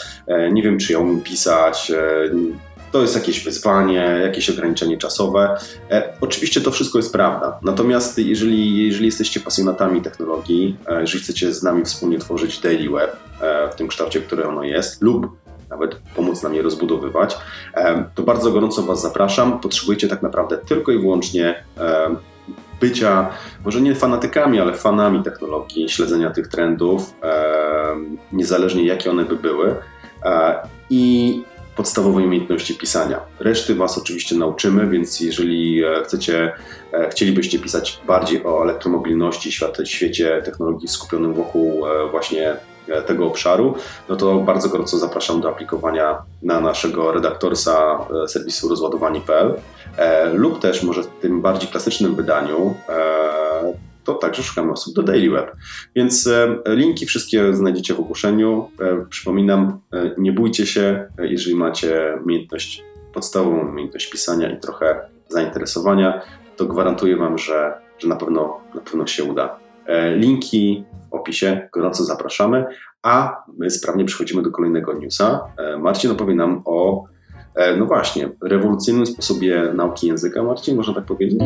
nie 0.51 0.63
wiem, 0.63 0.77
czy 0.77 0.93
ja 0.93 0.99
umiem 0.99 1.21
pisać, 1.21 1.91
to 2.91 3.01
jest 3.01 3.15
jakieś 3.15 3.43
wyzwanie, 3.43 4.19
jakieś 4.23 4.49
ograniczenie 4.49 4.97
czasowe. 4.97 5.57
E, 5.91 6.13
oczywiście 6.21 6.61
to 6.61 6.71
wszystko 6.71 6.99
jest 6.99 7.11
prawda. 7.11 7.59
Natomiast 7.61 8.17
jeżeli, 8.17 8.85
jeżeli 8.87 9.05
jesteście 9.05 9.39
pasjonatami 9.39 10.01
technologii, 10.01 10.77
e, 10.87 11.01
jeżeli 11.01 11.23
chcecie 11.23 11.53
z 11.53 11.63
nami 11.63 11.85
wspólnie 11.85 12.19
tworzyć 12.19 12.59
Daily 12.59 12.89
Web 12.89 13.15
e, 13.41 13.69
w 13.71 13.75
tym 13.75 13.87
kształcie, 13.87 14.21
który 14.21 14.47
ono 14.47 14.63
jest, 14.63 15.01
lub 15.01 15.27
nawet 15.69 15.95
pomóc 16.15 16.43
nam 16.43 16.53
je 16.53 16.61
rozbudowywać, 16.61 17.37
e, 17.73 18.03
to 18.15 18.23
bardzo 18.23 18.51
gorąco 18.51 18.83
Was 18.83 19.01
zapraszam. 19.01 19.59
Potrzebujecie 19.59 20.07
tak 20.07 20.21
naprawdę 20.21 20.57
tylko 20.57 20.91
i 20.91 20.99
wyłącznie 20.99 21.63
e, 21.77 22.15
bycia, 22.81 23.29
może 23.65 23.81
nie 23.81 23.95
fanatykami, 23.95 24.59
ale 24.59 24.73
fanami 24.73 25.23
technologii, 25.23 25.89
śledzenia 25.89 26.31
tych 26.31 26.47
trendów, 26.47 27.13
e, 27.23 27.95
niezależnie 28.31 28.85
jakie 28.85 29.11
one 29.11 29.25
by 29.25 29.35
były. 29.35 29.75
I 30.89 31.43
podstawowej 31.77 32.25
umiejętności 32.25 32.75
pisania. 32.75 33.19
Reszty 33.39 33.75
Was 33.75 33.97
oczywiście 33.97 34.35
nauczymy, 34.35 34.87
więc 34.87 35.19
jeżeli 35.19 35.83
e, 35.83 36.03
chcecie, 36.03 36.53
e, 36.93 37.09
chcielibyście 37.09 37.59
pisać 37.59 38.01
bardziej 38.07 38.43
o 38.43 38.63
elektromobilności, 38.63 39.51
świecie 39.85 40.41
technologii 40.45 40.87
skupionym 40.87 41.33
wokół 41.33 41.87
e, 41.87 42.09
właśnie 42.11 42.55
tego 43.07 43.27
obszaru, 43.27 43.75
no 44.09 44.15
to 44.15 44.39
bardzo 44.39 44.69
gorąco 44.69 44.97
zapraszam 44.97 45.41
do 45.41 45.49
aplikowania 45.49 46.17
na 46.41 46.59
naszego 46.59 47.11
redaktorsa 47.11 47.99
serwisu 48.27 48.69
rozładowani.pl 48.69 49.53
lub 50.33 50.59
też 50.59 50.83
może 50.83 51.03
w 51.03 51.07
tym 51.07 51.41
bardziej 51.41 51.69
klasycznym 51.69 52.15
wydaniu 52.15 52.75
to 54.07 54.13
także 54.13 54.43
szukamy 54.43 54.71
osób 54.71 54.95
do 54.95 55.03
Daily 55.03 55.29
Web. 55.29 55.55
Więc 55.95 56.27
e, 56.27 56.57
linki 56.67 57.05
wszystkie 57.05 57.55
znajdziecie 57.55 57.93
w 57.93 57.99
ogłoszeniu. 57.99 58.71
E, 58.79 59.05
przypominam, 59.09 59.79
e, 59.93 60.11
nie 60.17 60.31
bójcie 60.31 60.65
się, 60.65 61.07
jeżeli 61.19 61.55
macie 61.55 62.19
umiejętność, 62.23 62.83
podstawową 63.13 63.69
umiejętność 63.69 64.09
pisania 64.09 64.51
i 64.51 64.59
trochę 64.59 65.09
zainteresowania, 65.29 66.21
to 66.55 66.65
gwarantuję 66.65 67.17
Wam, 67.17 67.37
że, 67.37 67.73
że 67.99 68.07
na, 68.07 68.15
pewno, 68.15 68.59
na 68.75 68.81
pewno 68.81 69.07
się 69.07 69.23
uda. 69.23 69.59
Linki 70.15 70.83
w 71.09 71.13
opisie, 71.13 71.69
gorąco 71.73 72.03
zapraszamy, 72.03 72.65
a 73.03 73.43
my 73.57 73.69
sprawnie 73.69 74.05
przechodzimy 74.05 74.43
do 74.43 74.51
kolejnego 74.51 74.93
newsa. 74.93 75.41
Marcin 75.79 76.11
opowie 76.11 76.35
nam 76.35 76.61
o, 76.65 77.03
no 77.77 77.85
właśnie, 77.85 78.29
rewolucyjnym 78.41 79.05
sposobie 79.05 79.63
nauki 79.75 80.07
języka. 80.07 80.43
Marcin, 80.43 80.75
można 80.75 80.93
tak 80.93 81.03
powiedzieć? 81.03 81.41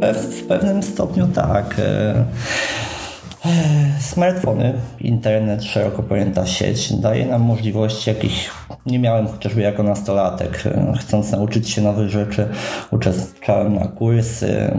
W 0.00 0.46
pewnym 0.46 0.82
stopniu 0.82 1.28
tak. 1.34 1.74
E, 1.78 2.24
e, 3.44 4.00
smartfony, 4.00 4.74
internet, 5.00 5.64
szeroko 5.64 6.02
pojęta 6.02 6.46
sieć 6.46 6.92
daje 6.92 7.26
nam 7.26 7.42
możliwości, 7.42 8.10
jakich 8.10 8.50
nie 8.86 8.98
miałem 8.98 9.26
chociażby 9.26 9.60
jako 9.60 9.82
nastolatek. 9.82 10.66
E, 10.66 10.94
chcąc 10.98 11.32
nauczyć 11.32 11.70
się 11.70 11.82
nowych 11.82 12.08
rzeczy, 12.08 12.48
uczestniczyłem 12.90 13.74
na 13.74 13.88
kursy, 13.88 14.72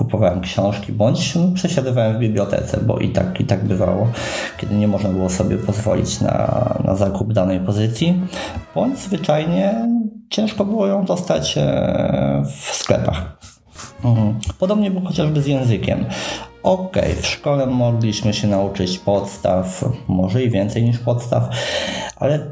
kupowałem 0.00 0.40
książki, 0.40 0.92
bądź 0.92 1.34
przesiadywałem 1.54 2.16
w 2.16 2.18
bibliotece, 2.18 2.80
bo 2.86 2.98
i 2.98 3.08
tak, 3.08 3.40
i 3.40 3.44
tak 3.44 3.64
bywało, 3.64 4.08
kiedy 4.56 4.74
nie 4.74 4.88
można 4.88 5.08
było 5.08 5.30
sobie 5.30 5.56
pozwolić 5.56 6.20
na, 6.20 6.64
na 6.84 6.96
zakup 6.96 7.32
danej 7.32 7.60
pozycji, 7.60 8.20
bądź 8.74 8.98
zwyczajnie 8.98 9.88
ciężko 10.30 10.64
było 10.64 10.86
ją 10.86 11.04
dostać 11.04 11.58
w 12.44 12.74
sklepach. 12.74 13.38
Mhm. 14.04 14.38
Podobnie 14.58 14.90
było 14.90 15.06
chociażby 15.06 15.42
z 15.42 15.46
językiem. 15.46 16.04
Ok, 16.62 16.96
w 17.22 17.26
szkole 17.26 17.66
mogliśmy 17.66 18.34
się 18.34 18.48
nauczyć 18.48 18.98
podstaw, 18.98 19.84
może 20.08 20.42
i 20.42 20.50
więcej 20.50 20.82
niż 20.82 20.98
podstaw, 20.98 21.48
ale 22.16 22.46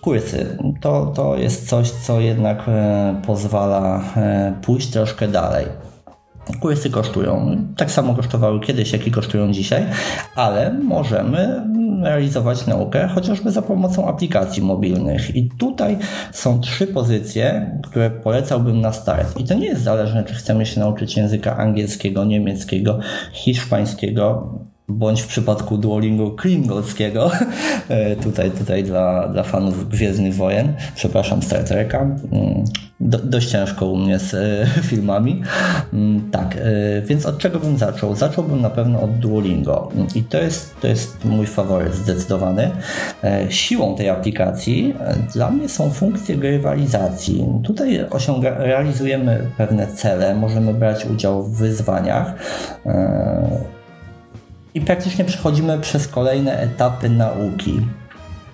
kursy 0.00 0.58
to, 0.80 1.06
to 1.06 1.36
jest 1.36 1.68
coś, 1.68 1.90
co 1.90 2.20
jednak 2.20 2.68
e, 2.68 3.20
pozwala 3.26 4.00
e, 4.16 4.52
pójść 4.62 4.90
troszkę 4.90 5.28
dalej. 5.28 5.66
Kursy 6.60 6.90
kosztują. 6.90 7.56
Tak 7.76 7.90
samo 7.90 8.14
kosztowały 8.14 8.60
kiedyś, 8.60 8.92
jak 8.92 9.06
i 9.06 9.10
kosztują 9.10 9.52
dzisiaj, 9.52 9.86
ale 10.34 10.72
możemy 10.72 11.62
realizować 12.02 12.66
naukę 12.66 13.08
chociażby 13.08 13.50
za 13.50 13.62
pomocą 13.62 14.08
aplikacji 14.08 14.62
mobilnych. 14.62 15.36
I 15.36 15.48
tutaj 15.58 15.98
są 16.32 16.60
trzy 16.60 16.86
pozycje, 16.86 17.78
które 17.82 18.10
polecałbym 18.10 18.80
na 18.80 18.92
start. 18.92 19.40
I 19.40 19.44
to 19.44 19.54
nie 19.54 19.66
jest 19.66 19.82
zależne, 19.82 20.24
czy 20.24 20.34
chcemy 20.34 20.66
się 20.66 20.80
nauczyć 20.80 21.16
języka 21.16 21.56
angielskiego, 21.56 22.24
niemieckiego, 22.24 22.98
hiszpańskiego, 23.32 24.54
bądź 24.90 25.22
w 25.22 25.26
przypadku 25.26 25.78
Duolingo 25.78 26.30
kringolskiego, 26.30 27.30
e, 27.88 28.16
tutaj, 28.16 28.50
tutaj 28.50 28.84
dla, 28.84 29.28
dla 29.28 29.42
fanów 29.42 29.88
Gwiezdnych 29.88 30.34
Wojen, 30.34 30.74
przepraszam, 30.94 31.42
Star 31.42 31.64
Treka, 31.64 31.98
mm, 31.98 32.64
Do, 33.00 33.18
dość 33.18 33.50
ciężko 33.50 33.86
u 33.86 33.96
mnie 33.96 34.18
z 34.18 34.34
e, 34.34 34.66
filmami. 34.90 35.42
Mm, 35.92 36.30
tak, 36.30 36.56
e, 36.56 37.02
więc 37.02 37.26
od 37.26 37.38
czego 37.38 37.60
bym 37.60 37.78
zaczął? 37.78 38.16
Zacząłbym 38.16 38.60
na 38.60 38.70
pewno 38.70 39.02
od 39.02 39.18
Duolingo 39.18 39.88
i 40.14 40.22
to 40.22 40.38
jest, 40.38 40.80
to 40.80 40.88
jest 40.88 41.24
mój 41.24 41.46
faworyt 41.46 41.94
zdecydowany. 41.94 42.70
Siłą 43.48 43.96
tej 43.96 44.08
aplikacji 44.08 44.94
dla 45.32 45.50
mnie 45.50 45.68
są 45.68 45.90
funkcje 45.90 46.36
grywalizacji. 46.36 47.46
Tutaj 47.64 48.04
osiąga, 48.10 48.58
realizujemy 48.58 49.46
pewne 49.56 49.86
cele, 49.86 50.34
możemy 50.34 50.74
brać 50.74 51.06
udział 51.06 51.42
w 51.42 51.56
wyzwaniach 51.58 52.34
i 54.74 54.80
praktycznie 54.80 55.24
przechodzimy 55.24 55.78
przez 55.78 56.08
kolejne 56.08 56.58
etapy 56.60 57.08
nauki. 57.08 57.80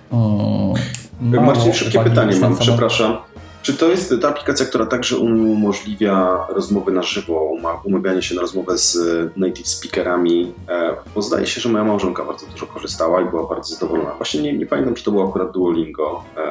Hmm, 0.09 1.45
Marcin, 1.45 1.73
szybkie 1.73 1.99
pytanie 1.99 2.35
mam, 2.35 2.57
przepraszam. 2.57 3.17
Czy 3.61 3.73
to 3.73 3.87
jest 3.87 4.13
ta 4.21 4.29
aplikacja, 4.29 4.65
która 4.65 4.85
także 4.85 5.17
umożliwia 5.17 6.45
rozmowy 6.49 6.91
na 6.91 7.03
żywo, 7.03 7.51
umawianie 7.83 8.21
się 8.21 8.35
na 8.35 8.41
rozmowę 8.41 8.77
z 8.77 8.97
native 9.37 9.67
speakerami? 9.67 10.53
E, 10.69 10.95
bo 11.15 11.21
zdaje 11.21 11.47
się, 11.47 11.61
że 11.61 11.69
moja 11.69 11.83
małżonka 11.83 12.25
bardzo 12.25 12.45
dużo 12.45 12.67
korzystała 12.67 13.21
i 13.21 13.25
była 13.25 13.47
bardzo 13.47 13.75
zadowolona. 13.75 14.13
Właśnie 14.17 14.41
nie, 14.41 14.57
nie 14.57 14.65
pamiętam, 14.65 14.93
czy 14.93 15.03
to 15.03 15.11
było 15.11 15.29
akurat 15.29 15.51
Duolingo, 15.51 16.23
e, 16.37 16.41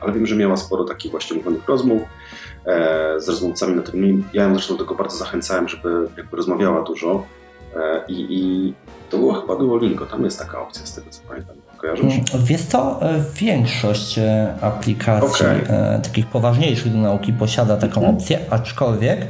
ale 0.00 0.12
wiem, 0.12 0.26
że 0.26 0.36
miała 0.36 0.56
sporo 0.56 0.84
takich 0.84 1.10
właśnie 1.10 1.36
mówionych 1.36 1.68
rozmów 1.68 2.02
e, 2.64 3.20
z 3.20 3.28
rozmówcami 3.28 3.74
na 3.74 3.82
tym. 3.82 4.24
Ja 4.32 4.42
ją 4.42 4.52
zresztą 4.54 4.76
do 4.76 4.84
tego 4.84 4.94
bardzo 4.94 5.16
zachęcałem, 5.16 5.68
żeby 5.68 6.08
jakby 6.16 6.36
rozmawiała 6.36 6.82
dużo 6.82 7.24
i, 8.08 8.26
i 8.30 8.74
to 9.10 9.18
było 9.18 9.32
chyba 9.34 9.56
Duolingo, 9.56 10.06
tam 10.06 10.24
jest 10.24 10.38
taka 10.38 10.60
opcja 10.60 10.86
z 10.86 10.94
tego 10.94 11.06
co 11.10 11.20
pamiętam. 11.28 11.56
Kojarzysz? 11.76 12.04
Mm, 12.04 12.44
wiesz 12.44 12.62
co, 12.62 13.02
e, 13.02 13.24
większość 13.34 14.18
e, 14.18 14.54
aplikacji 14.60 15.46
okay. 15.46 16.00
takich 16.02 16.26
poważniejszych 16.26 16.92
do 16.92 16.98
nauki 16.98 17.32
posiada 17.32 17.76
taką 17.76 18.00
mhm. 18.00 18.16
opcję, 18.16 18.38
aczkolwiek 18.50 19.26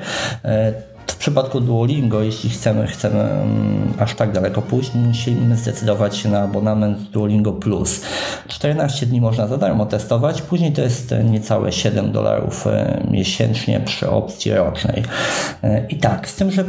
w 1.07 1.17
przypadku 1.17 1.61
Duolingo, 1.61 2.23
jeśli 2.23 2.51
chcemy, 2.51 2.87
chcemy 2.87 3.19
um, 3.19 3.95
aż 3.99 4.15
tak 4.15 4.33
daleko 4.33 4.63
pójść, 4.63 4.95
musimy 4.95 5.57
zdecydować 5.57 6.17
się 6.17 6.29
na 6.29 6.43
abonament 6.43 6.99
Duolingo 6.99 7.53
Plus. 7.53 8.03
14 8.49 9.07
dni 9.07 9.21
można 9.21 9.47
za 9.47 9.59
darmo 9.59 9.87
testować, 9.87 10.43
później 10.43 10.73
to 10.73 10.83
jest 10.83 11.15
niecałe 11.25 11.73
7 11.73 12.13
dolarów 12.13 12.67
e, 12.67 13.03
miesięcznie 13.11 13.81
przy 13.81 14.11
opcji 14.11 14.55
rocznej. 14.55 15.03
E, 15.63 15.87
I 15.89 15.97
tak, 15.97 16.29
z 16.29 16.35
tym, 16.35 16.51
że 16.51 16.65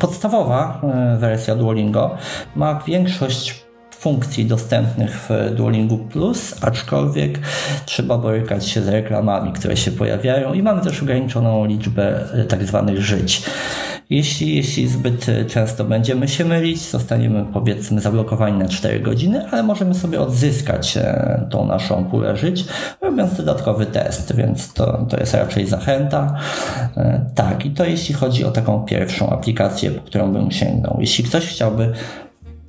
podstawowa 0.00 0.80
e, 0.82 1.16
wersja 1.18 1.56
Duolingo 1.56 2.16
ma 2.56 2.82
większość 2.86 3.61
funkcji 4.02 4.46
dostępnych 4.46 5.28
w 5.28 5.54
Duolingu 5.54 5.98
Plus, 5.98 6.64
aczkolwiek 6.64 7.38
trzeba 7.86 8.18
borykać 8.18 8.68
się 8.68 8.82
z 8.82 8.88
reklamami, 8.88 9.52
które 9.52 9.76
się 9.76 9.90
pojawiają 9.90 10.52
i 10.52 10.62
mamy 10.62 10.82
też 10.82 11.02
ograniczoną 11.02 11.64
liczbę 11.64 12.32
e, 12.34 12.44
tak 12.44 12.64
zwanych 12.64 13.00
żyć. 13.00 13.42
Jeśli, 14.10 14.56
jeśli 14.56 14.88
zbyt 14.88 15.26
często 15.48 15.84
będziemy 15.84 16.28
się 16.28 16.44
mylić, 16.44 16.80
zostaniemy 16.80 17.44
powiedzmy 17.52 18.00
zablokowani 18.00 18.58
na 18.58 18.68
4 18.68 19.00
godziny, 19.00 19.46
ale 19.50 19.62
możemy 19.62 19.94
sobie 19.94 20.20
odzyskać 20.20 20.96
e, 20.96 21.46
tą 21.50 21.66
naszą 21.66 22.04
pulę 22.04 22.36
żyć, 22.36 22.64
robiąc 23.00 23.36
dodatkowy 23.36 23.86
test, 23.86 24.36
więc 24.36 24.72
to, 24.72 25.06
to 25.10 25.16
jest 25.16 25.34
raczej 25.34 25.66
zachęta. 25.66 26.38
E, 26.96 27.24
tak, 27.34 27.66
i 27.66 27.70
to 27.70 27.84
jeśli 27.84 28.14
chodzi 28.14 28.44
o 28.44 28.50
taką 28.50 28.84
pierwszą 28.84 29.30
aplikację, 29.30 29.90
po 29.90 30.02
którą 30.02 30.32
bym 30.32 30.50
sięgnął. 30.50 30.96
Jeśli 31.00 31.24
ktoś 31.24 31.46
chciałby 31.46 31.92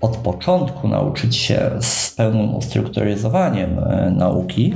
od 0.03 0.17
początku 0.17 0.87
nauczyć 0.87 1.35
się 1.35 1.71
z 1.79 2.11
pełnym 2.11 2.55
ustrukturyzowaniem 2.55 3.79
e, 3.79 4.11
nauki, 4.11 4.73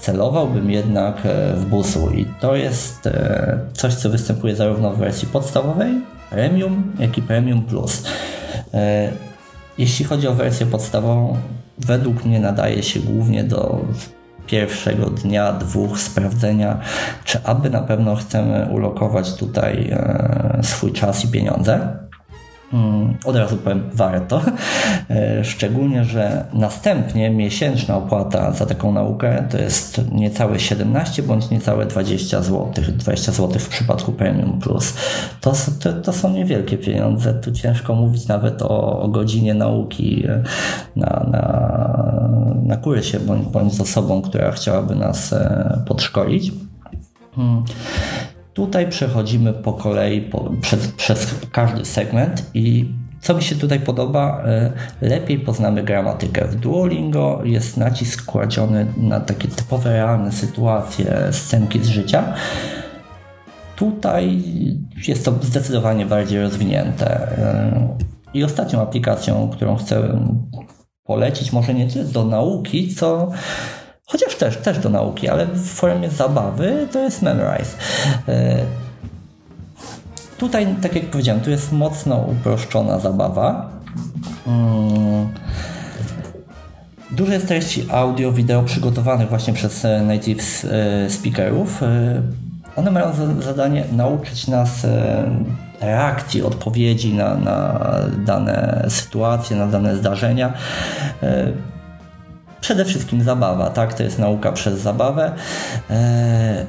celowałbym 0.00 0.70
jednak 0.70 1.16
e, 1.24 1.52
w 1.56 1.64
busu 1.64 2.10
i 2.10 2.26
to 2.40 2.56
jest 2.56 3.06
e, 3.06 3.58
coś, 3.72 3.94
co 3.94 4.10
występuje 4.10 4.56
zarówno 4.56 4.90
w 4.90 4.98
wersji 4.98 5.28
podstawowej, 5.28 5.90
premium, 6.30 6.92
jak 6.98 7.18
i 7.18 7.22
premium 7.22 7.62
plus. 7.62 8.04
Jeśli 9.78 10.04
chodzi 10.04 10.28
o 10.28 10.34
wersję 10.34 10.66
podstawową, 10.66 11.36
według 11.78 12.24
mnie 12.24 12.40
nadaje 12.40 12.82
się 12.82 13.00
głównie 13.00 13.44
do 13.44 13.80
pierwszego 14.46 15.10
dnia, 15.10 15.52
dwóch 15.52 16.00
sprawdzenia, 16.00 16.80
czy 17.24 17.38
aby 17.44 17.70
na 17.70 17.80
pewno 17.80 18.16
chcemy 18.16 18.68
ulokować 18.72 19.34
tutaj 19.34 19.96
swój 20.62 20.92
czas 20.92 21.24
i 21.24 21.28
pieniądze. 21.28 21.96
Mm, 22.72 23.16
od 23.24 23.36
razu 23.36 23.56
powiem, 23.56 23.90
warto. 23.92 24.40
E, 25.10 25.44
szczególnie, 25.44 26.04
że 26.04 26.44
następnie 26.52 27.30
miesięczna 27.30 27.96
opłata 27.96 28.52
za 28.52 28.66
taką 28.66 28.92
naukę 28.92 29.44
to 29.50 29.58
jest 29.58 30.12
niecałe 30.12 30.60
17 30.60 31.22
bądź 31.22 31.50
niecałe 31.50 31.86
20 31.86 32.42
zł. 32.42 32.72
20 32.92 33.32
zł 33.32 33.60
w 33.60 33.68
przypadku 33.68 34.12
Premium 34.12 34.60
Plus. 34.60 34.94
To, 35.40 35.52
to, 35.82 35.92
to 35.92 36.12
są 36.12 36.32
niewielkie 36.32 36.78
pieniądze. 36.78 37.34
Tu 37.34 37.52
ciężko 37.52 37.94
mówić 37.94 38.28
nawet 38.28 38.62
o, 38.62 39.00
o 39.00 39.08
godzinie 39.08 39.54
nauki 39.54 40.26
e, 40.26 40.42
na, 40.96 41.26
na, 41.30 42.62
na 42.62 42.76
kursie 42.76 43.20
bądź, 43.20 43.48
bądź 43.48 43.74
z 43.74 43.80
osobą, 43.80 44.22
która 44.22 44.50
chciałaby 44.50 44.94
nas 44.94 45.32
e, 45.32 45.82
podszkolić. 45.86 46.52
Tutaj 48.54 48.88
przechodzimy 48.88 49.52
po 49.52 49.72
kolei 49.72 50.20
po, 50.20 50.50
przez, 50.60 50.88
przez 50.88 51.34
każdy 51.52 51.84
segment 51.84 52.50
i 52.54 52.90
co 53.20 53.34
mi 53.34 53.42
się 53.42 53.56
tutaj 53.56 53.80
podoba, 53.80 54.42
e, 54.44 54.72
lepiej 55.00 55.38
poznamy 55.38 55.82
gramatykę. 55.82 56.48
W 56.48 56.54
Duolingo 56.54 57.40
jest 57.44 57.76
nacisk 57.76 58.24
kładziony 58.24 58.86
na 58.96 59.20
takie 59.20 59.48
typowe, 59.48 59.92
realne 59.92 60.32
sytuacje, 60.32 61.28
scenki 61.30 61.84
z 61.84 61.88
życia. 61.88 62.34
Tutaj 63.76 64.42
jest 65.08 65.24
to 65.24 65.34
zdecydowanie 65.42 66.06
bardziej 66.06 66.40
rozwinięte. 66.40 67.38
E, 67.38 67.98
I 68.34 68.44
ostatnią 68.44 68.82
aplikacją, 68.82 69.50
którą 69.52 69.76
chcę 69.76 70.20
polecić, 71.04 71.52
może 71.52 71.74
nie 71.74 71.86
tyle 71.86 72.04
do 72.04 72.24
nauki, 72.24 72.94
co 72.94 73.30
chociaż 74.10 74.34
też, 74.34 74.56
też 74.56 74.78
do 74.78 74.88
nauki, 74.88 75.28
ale 75.28 75.46
w 75.46 75.66
formie 75.66 76.10
zabawy, 76.10 76.88
to 76.92 76.98
jest 76.98 77.22
Memorize. 77.22 77.70
E, 78.28 78.56
tutaj, 80.38 80.66
tak 80.82 80.94
jak 80.94 81.04
powiedziałem, 81.04 81.40
tu 81.40 81.50
jest 81.50 81.72
mocno 81.72 82.16
uproszczona 82.16 82.98
zabawa. 82.98 83.70
Mm. 84.46 85.28
Dużo 87.10 87.32
jest 87.32 87.48
treści 87.48 87.86
audio, 87.90 88.32
wideo 88.32 88.62
przygotowanych 88.62 89.28
właśnie 89.28 89.52
przez 89.52 89.84
e, 89.84 90.02
native 90.02 90.64
e, 90.64 91.10
speakerów. 91.10 91.80
One 92.76 92.90
mają 92.90 93.12
zadanie 93.40 93.84
nauczyć 93.92 94.48
nas 94.48 94.86
reakcji, 95.80 96.42
odpowiedzi 96.42 97.14
na, 97.14 97.34
na 97.34 97.80
dane 98.26 98.84
sytuacje, 98.88 99.56
na 99.56 99.66
dane 99.66 99.96
zdarzenia 99.96 100.52
przede 102.60 102.84
wszystkim 102.84 103.22
zabawa, 103.22 103.70
tak? 103.70 103.94
To 103.94 104.02
jest 104.02 104.18
nauka 104.18 104.52
przez 104.52 104.80
zabawę. 104.80 105.32
Eee, 105.90 106.66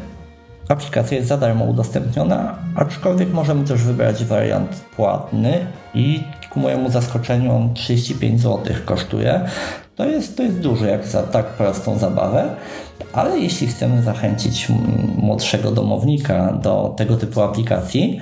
aplikacja 0.69 1.17
jest 1.17 1.29
za 1.29 1.37
darmo 1.37 1.65
udostępniona, 1.65 2.55
aczkolwiek 2.75 3.33
możemy 3.33 3.65
też 3.65 3.83
wybrać 3.83 4.25
wariant 4.25 4.69
płatny 4.95 5.59
i 5.93 6.23
ku 6.49 6.59
mojemu 6.59 6.89
zaskoczeniu 6.89 7.55
on 7.55 7.73
35 7.73 8.41
zł 8.41 8.75
kosztuje. 8.85 9.41
To 9.95 10.05
jest, 10.05 10.37
to 10.37 10.43
jest 10.43 10.59
dużo 10.59 10.85
jak 10.85 11.07
za 11.07 11.23
tak 11.23 11.45
prostą 11.45 11.97
zabawę, 11.97 12.55
ale 13.13 13.39
jeśli 13.39 13.67
chcemy 13.67 14.01
zachęcić 14.03 14.67
młodszego 15.17 15.71
domownika 15.71 16.53
do 16.53 16.93
tego 16.97 17.17
typu 17.17 17.41
aplikacji, 17.41 18.21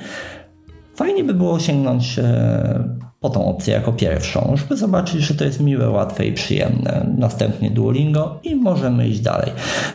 fajnie 0.95 1.23
by 1.23 1.33
było 1.33 1.59
sięgnąć 1.59 2.19
e, 2.19 3.08
po 3.19 3.29
tą 3.29 3.45
opcję 3.45 3.73
jako 3.73 3.93
pierwszą, 3.93 4.53
żeby 4.55 4.77
zobaczyć, 4.77 5.21
że 5.21 5.35
to 5.35 5.43
jest 5.43 5.59
miłe, 5.59 5.89
łatwe 5.89 6.25
i 6.25 6.33
przyjemne. 6.33 7.13
Następnie 7.17 7.71
Duolingo 7.71 8.39
i 8.43 8.55
możemy 8.55 9.07
iść 9.07 9.19
dalej. 9.19 9.51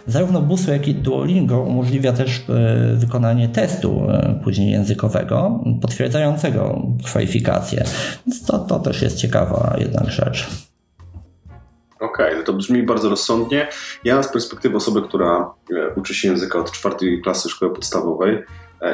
Zarówno 0.07 0.41
Busu, 0.41 0.71
jak 0.71 0.89
i 0.89 0.95
Duolingo 0.95 1.61
umożliwia 1.61 2.13
też 2.13 2.45
e, 2.49 2.95
wykonanie 2.97 3.49
testu 3.49 4.07
e, 4.11 4.41
później 4.45 4.71
językowego, 4.71 5.61
potwierdzającego 5.83 6.83
kwalifikacje. 7.05 7.85
Więc 8.27 8.47
to, 8.47 8.59
to 8.59 8.79
też 8.79 9.03
jest 9.03 9.17
ciekawa 9.17 9.77
jednak 9.79 10.11
rzecz. 10.11 10.47
Okej, 12.01 12.27
okay, 12.27 12.39
no 12.39 12.43
to 12.43 12.53
brzmi 12.53 12.83
bardzo 12.83 13.09
rozsądnie. 13.09 13.69
Ja 14.05 14.23
z 14.23 14.33
perspektywy 14.33 14.77
osoby, 14.77 15.03
która 15.03 15.55
e, 15.71 15.95
uczy 15.95 16.15
się 16.15 16.29
języka 16.29 16.59
od 16.59 16.73
czwartej 16.73 17.23
klasy 17.23 17.49
szkoły 17.49 17.75
podstawowej, 17.75 18.43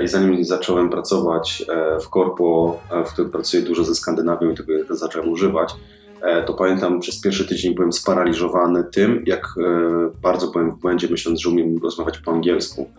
I 0.05 0.09
zanim 0.09 0.45
zacząłem 0.45 0.91
pracować 0.91 1.65
e, 1.69 2.01
w 2.01 2.09
korpo, 2.09 2.81
e, 2.91 3.05
w 3.05 3.13
którym 3.13 3.31
pracuję 3.31 3.63
dużo 3.63 3.85
ze 3.85 3.95
Skandynawią 3.95 4.51
i 4.51 4.55
tego 4.55 4.73
zacząłem 4.91 5.29
używać, 5.29 5.75
to 6.47 6.55
pamiętam, 6.55 7.01
przez 7.01 7.21
pierwszy 7.21 7.49
tydzień 7.49 7.75
byłem 7.75 7.93
sparaliżowany 7.93 8.85
tym, 8.85 9.23
jak 9.27 9.47
bardzo 10.23 10.51
byłem 10.51 10.71
w 10.71 10.79
błędzie, 10.79 11.09
myśląc, 11.11 11.41
że 11.41 11.49
umiem 11.49 11.79
rozmawiać 11.83 12.19
po 12.19 12.33
angielsku. 12.33 12.91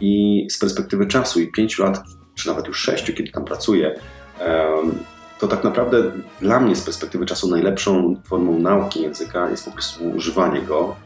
I 0.00 0.46
z 0.50 0.58
perspektywy 0.58 1.06
czasu 1.06 1.40
i 1.40 1.52
pięciu 1.52 1.82
lat, 1.82 2.00
czy 2.34 2.48
nawet 2.48 2.66
już 2.66 2.78
sześciu, 2.78 3.12
kiedy 3.12 3.30
tam 3.30 3.44
pracuję, 3.44 4.00
to 5.42 5.48
tak 5.48 5.64
naprawdę 5.64 6.02
dla 6.40 6.60
mnie 6.60 6.76
z 6.76 6.82
perspektywy 6.82 7.26
czasu 7.26 7.48
najlepszą 7.48 8.16
formą 8.24 8.58
nauki 8.58 9.02
języka 9.02 9.50
jest 9.50 9.64
po 9.64 9.70
prostu 9.70 10.10
używanie 10.10 10.62
go. 10.62 10.96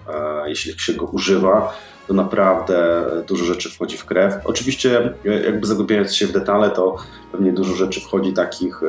Jeśli 0.47 0.79
się 0.79 0.93
go 0.93 1.07
używa, 1.07 1.75
to 2.07 2.15
naprawdę 2.15 3.05
dużo 3.29 3.45
rzeczy 3.45 3.71
wchodzi 3.71 3.97
w 3.97 4.05
krew. 4.05 4.35
Oczywiście, 4.45 5.15
jakby 5.25 5.67
zagłębiając 5.67 6.15
się 6.15 6.27
w 6.27 6.33
detale, 6.33 6.71
to 6.71 6.97
pewnie 7.33 7.53
dużo 7.53 7.75
rzeczy 7.75 8.01
wchodzi 8.01 8.33
takich. 8.33 8.81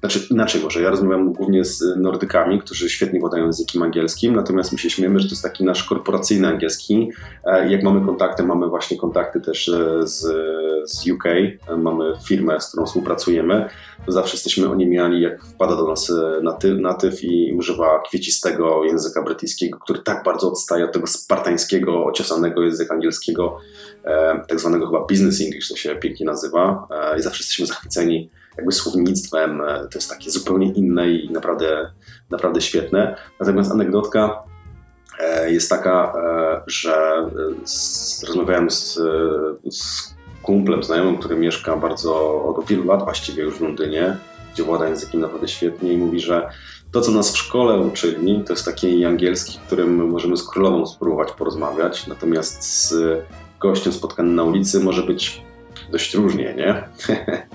Znaczy 0.00 0.20
inaczej 0.30 0.62
może, 0.62 0.82
ja 0.82 0.90
rozmawiam 0.90 1.32
głównie 1.32 1.64
z 1.64 1.84
Nordykami, 1.96 2.60
którzy 2.60 2.90
świetnie 2.90 3.20
władają 3.20 3.44
językiem 3.44 3.82
angielskim, 3.82 4.36
natomiast 4.36 4.72
my 4.72 4.78
się 4.78 4.90
śmiemy, 4.90 5.20
że 5.20 5.28
to 5.28 5.32
jest 5.32 5.42
taki 5.42 5.64
nasz 5.64 5.84
korporacyjny 5.84 6.48
angielski. 6.48 7.10
E, 7.44 7.72
jak 7.72 7.82
mamy 7.82 8.06
kontakty, 8.06 8.42
mamy 8.42 8.68
właśnie 8.68 8.96
kontakty 8.96 9.40
też 9.40 9.68
e, 9.68 10.06
z, 10.06 10.20
z 10.90 11.10
UK, 11.10 11.24
mamy 11.78 12.12
firmę, 12.24 12.60
z 12.60 12.68
którą 12.68 12.86
współpracujemy, 12.86 13.68
to 14.06 14.12
zawsze 14.12 14.34
jesteśmy 14.34 14.70
oniemiali, 14.70 15.22
jak 15.22 15.44
wpada 15.44 15.76
do 15.76 15.88
nas 15.88 16.10
e, 16.10 16.42
natyw, 16.42 16.78
natyw 16.78 17.24
i 17.24 17.52
używa 17.52 18.02
kwiecistego 18.08 18.84
języka 18.84 19.22
brytyjskiego, 19.22 19.78
który 19.78 19.98
tak 19.98 20.24
bardzo 20.24 20.48
odstaje 20.48 20.84
od 20.84 20.92
tego 20.92 21.06
spartańskiego, 21.06 22.04
ociosanego 22.04 22.62
języka 22.62 22.94
angielskiego, 22.94 23.58
tak 24.48 24.60
zwanego 24.60 24.86
chyba 24.86 25.06
business 25.06 25.40
English 25.40 25.68
to 25.68 25.76
się 25.76 25.96
pięknie 25.96 26.26
nazywa. 26.26 26.88
I 27.18 27.22
zawsze 27.22 27.40
jesteśmy 27.42 27.66
zachwyceni 27.66 28.30
jakby 28.56 28.72
słownictwem, 28.72 29.60
e, 29.60 29.78
to 29.78 29.98
jest 29.98 30.10
takie 30.10 30.30
zupełnie 30.30 30.72
inne 30.72 31.10
i 31.10 31.30
naprawdę, 31.30 31.90
naprawdę 32.30 32.60
świetne. 32.60 33.16
Natomiast 33.40 33.72
anegdotka 33.72 34.42
e, 35.20 35.52
jest 35.52 35.70
taka, 35.70 36.12
e, 36.16 36.62
że 36.66 37.28
rozmawiałem 38.28 38.70
z, 38.70 38.94
z 39.70 40.14
kumplem, 40.42 40.82
znajomym, 40.82 41.18
który 41.18 41.36
mieszka 41.36 41.76
bardzo 41.76 42.44
od 42.44 42.66
wielu 42.66 42.84
lat 42.84 43.04
właściwie 43.04 43.42
już 43.42 43.54
w 43.54 43.60
Londynie, 43.60 44.16
gdzie 44.52 44.62
włada 44.62 44.88
językiem 44.88 45.20
naprawdę 45.20 45.48
świetnie 45.48 45.92
i 45.92 45.96
mówi, 45.96 46.20
że 46.20 46.48
to, 46.92 47.00
co 47.00 47.12
nas 47.12 47.32
w 47.32 47.36
szkole 47.36 47.78
uczyli, 47.78 48.44
to 48.46 48.52
jest 48.52 48.64
taki 48.64 49.04
angielski, 49.04 49.58
którym 49.66 50.08
możemy 50.08 50.36
z 50.36 50.48
królową 50.48 50.86
spróbować 50.86 51.32
porozmawiać, 51.32 52.06
natomiast 52.06 52.64
z 52.64 52.94
gościem 53.60 53.92
spotkanym 53.92 54.34
na 54.34 54.44
ulicy 54.44 54.80
może 54.80 55.02
być 55.02 55.42
dość 55.92 56.14
różnie, 56.14 56.54
nie? 56.54 56.84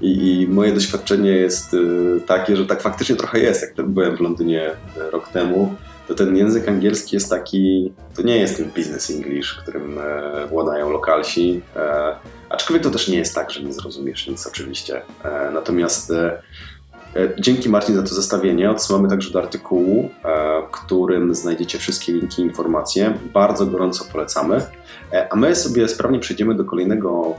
I, 0.00 0.40
I, 0.40 0.48
moje 0.48 0.72
doświadczenie 0.72 1.30
jest 1.30 1.74
y, 1.74 2.20
takie, 2.26 2.56
że 2.56 2.66
tak 2.66 2.82
faktycznie 2.82 3.16
trochę 3.16 3.38
jest. 3.38 3.62
Jak 3.62 3.86
byłem 3.86 4.16
w 4.16 4.20
Londynie 4.20 4.70
y, 4.70 5.10
rok 5.10 5.28
temu, 5.28 5.76
to 6.10 6.14
ten 6.14 6.36
język 6.36 6.68
angielski 6.68 7.16
jest 7.16 7.30
taki, 7.30 7.92
to 8.14 8.22
nie 8.22 8.36
jest 8.36 8.56
ten 8.56 8.70
business 8.70 9.10
English, 9.10 9.54
którym 9.54 9.98
e, 9.98 10.46
władają 10.46 10.90
lokalsi. 10.90 11.62
E, 11.76 12.16
aczkolwiek 12.48 12.82
to 12.82 12.90
też 12.90 13.08
nie 13.08 13.18
jest 13.18 13.34
tak, 13.34 13.50
że 13.50 13.62
nie 13.62 13.72
zrozumiesz 13.72 14.28
nic 14.28 14.46
oczywiście. 14.46 15.02
E, 15.24 15.50
natomiast 15.54 16.12
Dzięki 17.38 17.68
Marcin 17.68 17.94
za 17.94 18.02
to 18.02 18.08
zestawienie. 18.08 18.70
Odsyłamy 18.70 19.08
także 19.08 19.30
do 19.30 19.38
artykułu, 19.38 20.10
w 20.66 20.70
którym 20.70 21.34
znajdziecie 21.34 21.78
wszystkie 21.78 22.12
linki, 22.12 22.42
informacje. 22.42 23.14
Bardzo 23.34 23.66
gorąco 23.66 24.04
polecamy. 24.12 24.60
A 25.30 25.36
my 25.36 25.56
sobie 25.56 25.88
sprawnie 25.88 26.18
przejdziemy 26.18 26.54
do 26.54 26.64
kolejnego 26.64 27.34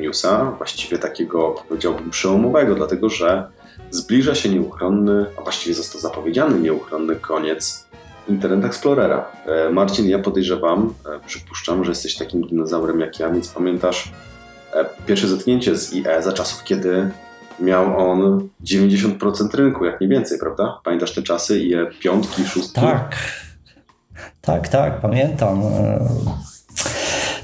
newsa, 0.00 0.54
właściwie 0.58 0.98
takiego 0.98 1.54
powiedziałbym 1.68 2.10
przełomowego, 2.10 2.74
dlatego 2.74 3.08
że 3.08 3.48
zbliża 3.90 4.34
się 4.34 4.48
nieuchronny, 4.48 5.26
a 5.38 5.42
właściwie 5.42 5.74
został 5.74 6.00
zapowiedziany 6.00 6.60
nieuchronny 6.60 7.16
koniec 7.16 7.88
Internet 8.28 8.64
Explorera. 8.64 9.26
E, 9.46 9.70
Marcin, 9.70 10.08
ja 10.08 10.18
podejrzewam, 10.18 10.94
e, 11.16 11.26
przypuszczam, 11.26 11.84
że 11.84 11.90
jesteś 11.90 12.16
takim 12.16 12.46
dinozaurem 12.46 13.00
jak 13.00 13.20
ja, 13.20 13.30
więc 13.30 13.48
pamiętasz 13.48 14.12
pierwsze 15.06 15.28
zetknięcie 15.28 15.76
z 15.76 15.92
IE 15.92 16.22
za 16.22 16.32
czasów, 16.32 16.64
kiedy 16.64 17.10
miał 17.60 18.10
on 18.10 18.48
90% 18.64 19.54
rynku, 19.54 19.84
jak 19.84 20.00
nie 20.00 20.08
więcej, 20.08 20.38
prawda? 20.38 20.80
Pamiętasz 20.84 21.14
te 21.14 21.22
czasy 21.22 21.60
IE 21.60 21.86
piątki, 22.00 22.44
szóstki? 22.44 22.80
Tak, 22.80 23.16
tak, 24.40 24.68
tak, 24.68 25.00
pamiętam 25.00 25.62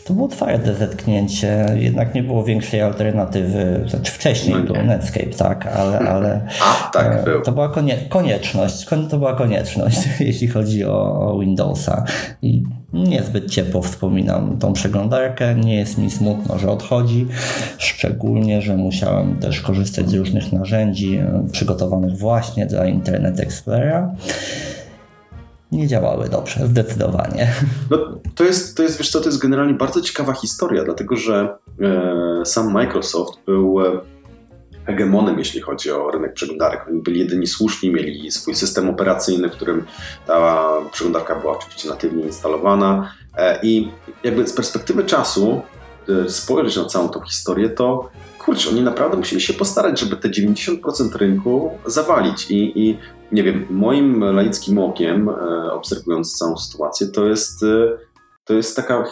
to 0.05 0.15
było 0.15 0.29
twarde 0.29 0.75
zetknięcie, 0.75 1.67
jednak 1.75 2.15
nie 2.15 2.23
było 2.23 2.45
większej 2.45 2.81
alternatywy, 2.81 3.85
znaczy 3.89 4.13
wcześniej 4.13 4.57
no 4.57 4.63
był 4.63 4.85
Netscape, 4.85 5.27
tak, 5.27 5.67
ale, 5.67 5.99
ale 5.99 6.41
A, 6.63 6.91
tak, 6.93 7.21
e, 7.21 7.25
był. 7.25 7.43
to 7.43 7.53
była 7.53 7.69
konie, 7.69 7.97
konieczność, 8.09 8.87
to 9.11 9.19
była 9.19 9.35
konieczność, 9.35 9.99
jeśli 10.21 10.49
chodzi 10.49 10.85
o, 10.85 11.31
o 11.33 11.39
Windowsa. 11.39 12.05
I 12.43 12.63
niezbyt 12.93 13.51
ciepło 13.51 13.83
wspominam 13.83 14.59
tą 14.59 14.73
przeglądarkę, 14.73 15.55
nie 15.55 15.77
jest 15.77 15.99
mi 15.99 16.11
smutno, 16.11 16.59
że 16.59 16.71
odchodzi, 16.71 17.27
szczególnie, 17.79 18.63
że 18.63 18.77
musiałem 18.77 19.37
też 19.37 19.61
korzystać 19.61 20.09
z 20.09 20.15
różnych 20.15 20.53
narzędzi 20.53 21.17
e, 21.17 21.47
przygotowanych 21.53 22.19
właśnie 22.19 22.67
dla 22.67 22.87
Internet 22.87 23.41
Explorera 23.41 24.15
nie 25.77 25.89
działały 25.89 26.29
dobrze, 26.29 26.67
zdecydowanie. 26.67 27.53
No, 27.91 27.99
to, 28.35 28.45
jest, 28.45 28.77
to 28.77 28.83
jest, 28.83 28.99
wiesz 28.99 29.11
co, 29.11 29.21
to 29.21 29.27
jest 29.27 29.39
generalnie 29.39 29.75
bardzo 29.75 30.01
ciekawa 30.01 30.33
historia, 30.33 30.85
dlatego 30.85 31.17
że 31.17 31.59
e, 31.81 32.47
sam 32.47 32.73
Microsoft 32.73 33.39
był 33.47 33.81
e, 33.87 34.01
hegemonem, 34.87 35.39
jeśli 35.39 35.61
chodzi 35.61 35.91
o 35.91 36.11
rynek 36.11 36.35
przeglądarek. 36.35 36.89
Oni 36.89 37.03
byli 37.03 37.21
jedyni 37.21 37.47
słuszni, 37.47 37.93
mieli 37.93 38.31
swój 38.31 38.55
system 38.55 38.91
operacyjny, 38.91 39.49
w 39.49 39.53
którym 39.53 39.85
ta 40.27 40.69
przeglądarka 40.93 41.35
była 41.35 41.59
oczywiście 41.59 41.89
natywnie 41.89 42.25
instalowana 42.25 43.13
e, 43.37 43.59
i 43.63 43.89
jakby 44.25 44.47
z 44.47 44.53
perspektywy 44.53 45.05
czasu 45.05 45.63
e, 46.09 46.31
spojrzeć 46.31 46.77
na 46.77 46.85
całą 46.85 47.09
tą 47.09 47.21
historię, 47.21 47.69
to 47.69 48.11
kurczę, 48.39 48.71
oni 48.71 48.83
naprawdę 48.83 49.17
musieli 49.17 49.43
się 49.43 49.53
postarać, 49.53 50.01
żeby 50.01 50.17
te 50.17 50.29
90% 50.29 51.17
rynku 51.17 51.71
zawalić 51.87 52.51
i, 52.51 52.89
i 52.89 52.99
nie 53.35 53.43
wiem, 53.43 53.67
moim 53.71 54.25
laickim 54.25 54.79
okiem, 54.79 55.29
e, 55.29 55.73
obserwując 55.73 56.39
całą 56.39 56.57
sytuację, 56.57 57.07
to 57.07 57.27
jest, 57.27 57.63
e, 57.63 57.99
to 58.45 58.55
jest 58.55 58.77
taka 58.77 59.05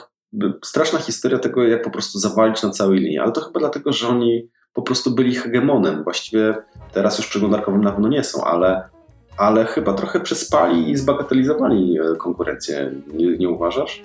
straszna 0.64 0.98
historia 0.98 1.38
tego, 1.38 1.64
jak 1.64 1.82
po 1.82 1.90
prostu 1.90 2.18
zawalić 2.18 2.62
na 2.62 2.70
całej 2.70 2.98
linii. 2.98 3.18
Ale 3.18 3.32
to 3.32 3.40
chyba 3.40 3.60
dlatego, 3.60 3.92
że 3.92 4.08
oni 4.08 4.48
po 4.72 4.82
prostu 4.82 5.10
byli 5.10 5.34
hegemonem. 5.34 6.04
Właściwie 6.04 6.54
teraz 6.92 7.18
już 7.18 7.26
przeglądarkowym 7.26 7.84
na 7.84 7.92
pewno 7.92 8.08
nie 8.08 8.24
są, 8.24 8.44
ale, 8.44 8.88
ale 9.36 9.64
chyba 9.64 9.94
trochę 9.94 10.20
przespali 10.20 10.90
i 10.90 10.96
zbagatelizowali 10.96 11.98
e, 11.98 12.16
konkurencję. 12.16 12.92
Nie, 13.14 13.38
nie 13.38 13.48
uważasz? 13.48 14.02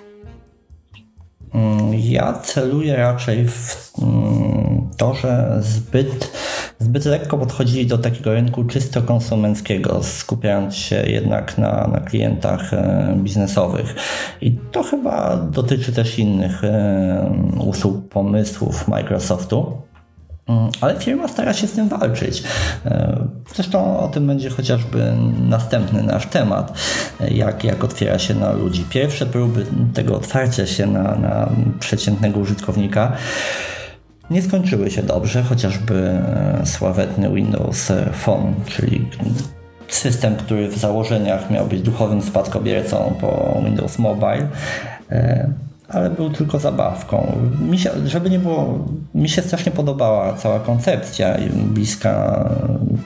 Mm, 1.54 1.94
ja 1.94 2.32
celuję 2.32 2.96
raczej 2.96 3.48
w 3.48 3.92
mm, 4.02 4.88
to, 4.96 5.14
że 5.14 5.58
zbyt, 5.60 6.32
zbyt 6.78 7.04
lekko 7.04 7.38
podchodzili 7.38 7.86
do 7.86 7.98
takiego 7.98 8.34
rynku 8.34 8.64
czysto 8.64 9.02
konsumenckiego, 9.02 10.02
skupiając 10.02 10.74
się 10.74 10.96
jednak 11.06 11.58
na, 11.58 11.88
na 11.92 12.00
klientach 12.00 12.74
e, 12.74 13.14
biznesowych. 13.16 13.94
I 14.40 14.52
to 14.72 14.82
chyba 14.82 15.36
dotyczy 15.36 15.92
też 15.92 16.18
innych 16.18 16.64
e, 16.64 17.32
usług, 17.66 18.08
pomysłów 18.08 18.88
Microsoftu. 18.88 19.72
Mm, 20.48 20.70
ale 20.80 21.00
firma 21.00 21.28
stara 21.28 21.54
się 21.54 21.66
z 21.66 21.72
tym 21.72 21.88
walczyć. 21.88 22.42
E, 22.86 23.18
zresztą 23.54 24.00
o 24.00 24.08
tym 24.08 24.26
będzie 24.26 24.50
chociażby 24.50 25.12
następny 25.48 26.02
nasz 26.02 26.26
temat, 26.26 26.78
jak, 27.30 27.64
jak 27.64 27.84
otwiera 27.84 28.18
się 28.18 28.34
na 28.34 28.52
ludzi. 28.52 28.84
Pierwsze 28.90 29.26
próby 29.26 29.66
tego 29.94 30.16
otwarcia 30.16 30.66
się 30.66 30.86
na, 30.86 31.02
na 31.02 31.48
przeciętnego 31.80 32.40
użytkownika 32.40 33.12
nie 34.30 34.42
skończyły 34.42 34.90
się 34.90 35.02
dobrze, 35.02 35.42
chociażby 35.42 35.94
e, 35.94 36.66
sławetny 36.66 37.30
Windows 37.30 37.92
Phone, 38.12 38.54
czyli 38.66 39.08
system, 39.88 40.36
który 40.36 40.68
w 40.68 40.78
założeniach 40.78 41.50
miał 41.50 41.66
być 41.66 41.82
duchowym 41.82 42.22
spadkobiercą 42.22 43.14
po 43.20 43.60
Windows 43.64 43.98
Mobile 43.98 44.48
e, 45.10 45.48
ale 45.88 46.10
był 46.10 46.30
tylko 46.30 46.58
zabawką. 46.58 47.38
Mi 47.60 47.78
się, 47.78 47.90
żeby 48.04 48.30
nie 48.30 48.38
było, 48.38 48.78
mi 49.14 49.28
się 49.28 49.42
strasznie 49.42 49.72
podobała 49.72 50.32
cała 50.32 50.60
koncepcja 50.60 51.36
bliska 51.52 52.44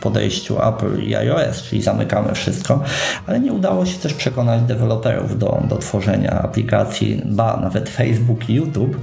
podejściu 0.00 0.62
Apple 0.68 1.02
i 1.02 1.14
iOS, 1.14 1.62
czyli 1.62 1.82
zamykamy 1.82 2.34
wszystko, 2.34 2.82
ale 3.26 3.40
nie 3.40 3.52
udało 3.52 3.86
się 3.86 3.98
też 3.98 4.14
przekonać 4.14 4.62
deweloperów 4.62 5.38
do, 5.38 5.62
do 5.68 5.76
tworzenia 5.76 6.42
aplikacji, 6.42 7.22
ba, 7.24 7.56
nawet 7.56 7.88
Facebook 7.88 8.48
i 8.48 8.54
YouTube 8.54 8.96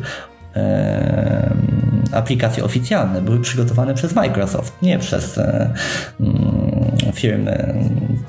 aplikacje 2.11 2.63
oficjalne 2.63 3.21
były 3.21 3.39
przygotowane 3.39 3.93
przez 3.93 4.15
Microsoft, 4.15 4.81
nie 4.81 4.99
przez 4.99 5.37
e, 5.37 5.73
mm, 6.19 6.91
firmy 7.13 7.73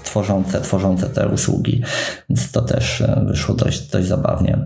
tworzące, 0.03 0.61
tworzące 0.61 1.07
te 1.07 1.29
usługi. 1.29 1.83
Więc 2.29 2.53
to 2.53 2.63
też 2.63 3.01
e, 3.01 3.25
wyszło 3.27 3.55
dość, 3.55 3.89
dość 3.89 4.09
zabawnie. 4.09 4.59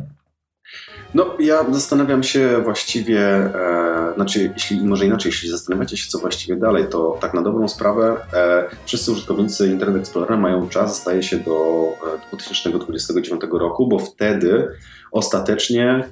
No, 1.15 1.37
ja 1.39 1.65
zastanawiam 1.73 2.23
się 2.23 2.61
właściwie, 2.65 3.21
e, 3.21 4.13
znaczy, 4.15 4.53
jeśli, 4.53 4.81
może 4.81 5.07
inaczej, 5.07 5.31
jeśli 5.31 5.49
zastanawiacie 5.49 5.97
się, 5.97 6.09
co 6.09 6.19
właściwie 6.19 6.57
dalej, 6.57 6.87
to 6.91 7.19
tak 7.21 7.35
na 7.35 7.43
dobrą 7.43 7.69
sprawę 7.69 8.17
e, 8.33 8.65
wszyscy 8.85 9.13
użytkownicy 9.13 9.67
Internet 9.67 10.03
Explorera 10.03 10.37
mają 10.37 10.69
czas, 10.69 11.03
zdaje 11.03 11.23
się, 11.23 11.37
do 11.37 11.89
2029 12.29 13.45
e, 13.45 13.59
roku, 13.59 13.89
bo 13.89 13.99
wtedy 13.99 14.69
ostatecznie 15.13 15.89
e, 15.89 16.05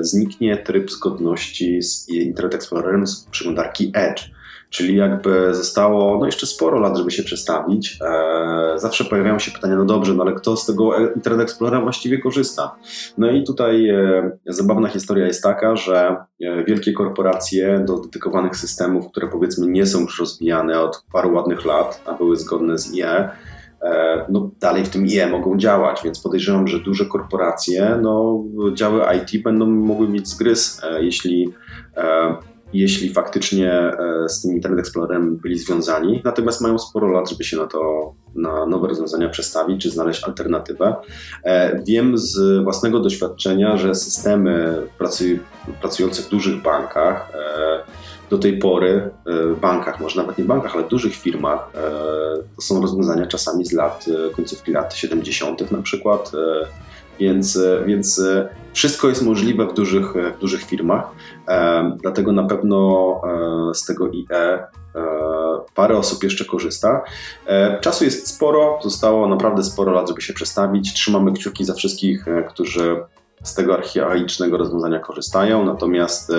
zniknie 0.00 0.56
tryb 0.56 0.90
zgodności 0.90 1.82
z 1.82 2.08
Internet 2.08 2.54
Explorerem 2.54 3.06
z 3.06 3.24
przeglądarki 3.24 3.92
Edge. 3.94 4.22
Czyli 4.70 4.96
jakby 4.96 5.54
zostało 5.54 6.18
no 6.18 6.26
jeszcze 6.26 6.46
sporo 6.46 6.80
lat, 6.80 6.98
żeby 6.98 7.10
się 7.10 7.22
przestawić. 7.22 7.98
E, 8.04 8.78
zawsze 8.78 9.04
pojawiają 9.04 9.38
się 9.38 9.50
pytania, 9.50 9.76
no 9.76 9.84
dobrze, 9.84 10.14
no 10.14 10.22
ale 10.22 10.32
kto 10.32 10.56
z 10.56 10.66
tego 10.66 10.98
Internet 11.16 11.42
Explorera 11.42 11.82
właściwie 11.82 12.18
korzysta? 12.18 12.74
No 13.18 13.30
i 13.30 13.44
tutaj 13.44 13.88
e, 13.88 14.30
zabawna 14.46 14.88
historia 14.88 15.26
jest 15.26 15.42
taka, 15.42 15.76
że 15.76 16.16
e, 16.40 16.64
wielkie 16.64 16.92
korporacje 16.92 17.84
do 17.86 17.98
dedykowanych 17.98 18.56
systemów, 18.56 19.10
które 19.10 19.28
powiedzmy 19.28 19.66
nie 19.66 19.86
są 19.86 20.00
już 20.00 20.20
rozwijane 20.20 20.80
od 20.80 21.04
paru 21.12 21.34
ładnych 21.34 21.64
lat, 21.64 22.02
a 22.06 22.12
były 22.12 22.36
zgodne 22.36 22.78
z 22.78 22.94
IE, 22.94 23.28
no 24.28 24.50
dalej 24.60 24.84
w 24.84 24.88
tym 24.88 25.06
IE 25.06 25.26
mogą 25.26 25.58
działać, 25.58 26.00
więc 26.04 26.20
podejrzewam, 26.20 26.68
że 26.68 26.80
duże 26.80 27.06
korporacje, 27.06 27.98
no 28.02 28.44
działy 28.74 29.02
IT 29.16 29.42
będą 29.42 29.66
mogły 29.66 30.08
mieć 30.08 30.28
zgryz, 30.28 30.80
jeśli 31.00 31.52
jeśli 32.72 33.12
faktycznie 33.12 33.72
e, 33.72 34.28
z 34.28 34.42
tym 34.42 34.52
Internet 34.52 34.80
Explorerem 34.80 35.36
byli 35.36 35.58
związani, 35.58 36.22
natomiast 36.24 36.60
mają 36.60 36.78
sporo 36.78 37.08
lat, 37.08 37.30
żeby 37.30 37.44
się 37.44 37.56
na 37.56 37.66
to, 37.66 38.12
na 38.34 38.66
nowe 38.66 38.88
rozwiązania 38.88 39.28
przestawić, 39.28 39.82
czy 39.82 39.90
znaleźć 39.90 40.24
alternatywę. 40.24 40.94
E, 41.44 41.82
wiem 41.82 42.18
z 42.18 42.64
własnego 42.64 43.00
doświadczenia, 43.00 43.76
że 43.76 43.94
systemy 43.94 44.82
pracujące 45.80 46.22
w 46.22 46.28
dużych 46.28 46.62
bankach 46.62 47.30
e, 47.34 47.80
do 48.30 48.38
tej 48.38 48.58
pory 48.58 49.10
w 49.26 49.60
bankach, 49.60 50.00
może 50.00 50.20
nawet 50.20 50.38
nie 50.38 50.44
bankach, 50.44 50.74
ale 50.74 50.84
dużych 50.84 51.14
firmach, 51.14 51.70
to 52.56 52.62
są 52.62 52.82
rozwiązania 52.82 53.26
czasami 53.26 53.64
z 53.64 53.72
lat, 53.72 54.06
końcówki 54.36 54.72
lat 54.72 54.94
70. 54.94 55.70
na 55.70 55.82
przykład, 55.82 56.32
więc, 57.20 57.58
więc 57.86 58.22
wszystko 58.72 59.08
jest 59.08 59.22
możliwe 59.22 59.66
w 59.66 59.74
dużych, 59.74 60.14
w 60.36 60.40
dużych 60.40 60.62
firmach, 60.62 61.10
dlatego 62.02 62.32
na 62.32 62.44
pewno 62.44 63.20
e, 63.70 63.74
z 63.74 63.84
tego 63.84 64.08
IE 64.08 64.28
e, 64.30 64.68
parę 65.74 65.96
osób 65.96 66.22
jeszcze 66.22 66.44
korzysta. 66.44 67.02
E, 67.46 67.80
czasu 67.80 68.04
jest 68.04 68.28
sporo, 68.28 68.78
zostało 68.82 69.28
naprawdę 69.28 69.62
sporo 69.62 69.92
lat, 69.92 70.08
żeby 70.08 70.20
się 70.20 70.32
przestawić. 70.32 70.94
Trzymamy 70.94 71.32
kciuki 71.32 71.64
za 71.64 71.74
wszystkich, 71.74 72.24
którzy 72.48 73.04
z 73.42 73.54
tego 73.54 73.74
archaicznego 73.74 74.56
rozwiązania 74.56 74.98
korzystają, 74.98 75.64
natomiast 75.64 76.32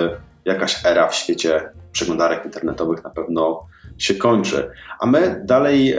jakaś 0.44 0.86
era 0.86 1.08
w 1.08 1.14
świecie 1.14 1.72
przeglądarek 1.92 2.44
internetowych 2.44 3.04
na 3.04 3.10
pewno 3.10 3.66
się 4.04 4.14
kończy. 4.14 4.70
A 5.00 5.06
my 5.06 5.42
dalej 5.44 5.94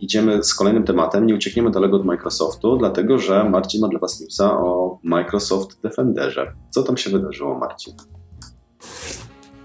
idziemy 0.00 0.44
z 0.44 0.54
kolejnym 0.54 0.84
tematem, 0.84 1.26
nie 1.26 1.34
uciekniemy 1.34 1.70
daleko 1.70 1.96
od 1.96 2.04
Microsoftu, 2.04 2.76
dlatego 2.76 3.18
że 3.18 3.50
Marcin 3.50 3.80
ma 3.80 3.88
dla 3.88 4.00
Was 4.00 4.20
newsa 4.20 4.58
o 4.58 4.98
Microsoft 5.02 5.82
Defenderze. 5.82 6.52
Co 6.70 6.82
tam 6.82 6.96
się 6.96 7.10
wydarzyło, 7.10 7.58
Marcin? 7.58 7.94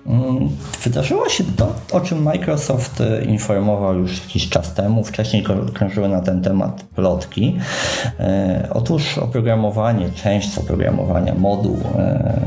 Mm, 0.06 0.50
wydarzyło 0.84 1.30
się 1.30 1.44
to, 1.44 1.76
o 1.92 2.02
czym 2.02 2.24
Microsoft 2.24 3.02
e, 3.02 3.26
informował 3.26 4.00
już 4.00 4.22
jakiś 4.24 4.50
czas 4.50 4.74
temu. 4.74 5.04
Wcześniej 5.04 5.44
krążyły 5.74 6.10
na 6.10 6.22
ten 6.22 6.42
temat 6.42 6.84
plotki. 6.84 7.58
E, 8.20 8.68
otóż 8.74 9.18
oprogramowanie, 9.18 10.12
część 10.12 10.58
oprogramowania, 10.58 11.36
moduł 11.36 11.78
e, 11.98 12.40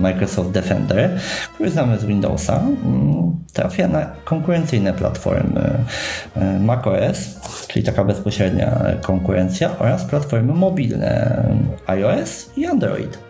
Microsoft 0.00 0.50
Defender, 0.50 1.20
który 1.54 1.70
znamy 1.70 1.98
z 1.98 2.04
Windowsa, 2.04 2.56
mm, 2.56 3.36
trafia 3.52 3.88
na 3.88 4.06
konkurencyjne 4.24 4.92
platformy 4.92 5.70
macOS, 6.60 7.40
czyli 7.68 7.84
taka 7.84 8.04
bezpośrednia 8.04 8.80
konkurencja, 9.02 9.78
oraz 9.78 10.04
platformy 10.04 10.52
mobilne 10.52 11.42
iOS 11.86 12.50
i 12.56 12.66
Android. 12.66 13.29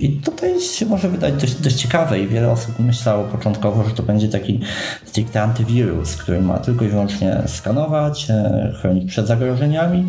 I 0.00 0.10
tutaj 0.10 0.60
się 0.60 0.86
może 0.86 1.08
wydać 1.08 1.34
dość, 1.34 1.54
dość 1.54 1.76
ciekawe 1.76 2.20
i 2.20 2.28
wiele 2.28 2.50
osób 2.50 2.78
myślało 2.78 3.24
początkowo, 3.24 3.84
że 3.84 3.90
to 3.90 4.02
będzie 4.02 4.28
taki 4.28 4.60
stricte 5.04 5.42
antywirus, 5.42 6.16
który 6.16 6.40
ma 6.40 6.58
tylko 6.58 6.84
i 6.84 6.88
wyłącznie 6.88 7.42
skanować, 7.46 8.30
e, 8.30 8.72
chronić 8.80 9.10
przed 9.10 9.26
zagrożeniami. 9.26 10.08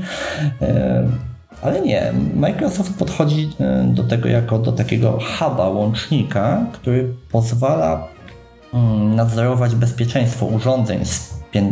E, 0.61 1.03
Ale 1.61 1.81
nie, 1.81 2.13
Microsoft 2.35 2.97
podchodzi 2.97 3.49
do 3.85 4.03
tego 4.03 4.29
jako 4.29 4.59
do 4.59 4.71
takiego 4.71 5.19
huba, 5.39 5.69
łącznika, 5.69 6.65
który 6.73 7.13
pozwala 7.31 8.07
mm, 8.73 9.15
nadzorować 9.15 9.75
bezpieczeństwo 9.75 10.45
urządzeń 10.45 11.05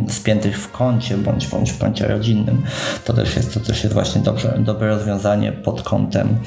spiętych 0.07 0.59
w 0.59 0.71
kącie 0.71 1.17
bądź, 1.17 1.47
bądź 1.47 1.71
w 1.71 1.77
kącie 1.77 2.07
rodzinnym. 2.07 2.61
To 3.05 3.13
też 3.13 3.35
jest, 3.35 3.53
to 3.53 3.59
też 3.59 3.83
jest 3.83 3.93
właśnie 3.93 4.21
dobrze, 4.21 4.59
dobre 4.59 4.87
rozwiązanie 4.87 5.51
pod 5.51 5.81
kątem 5.81 6.37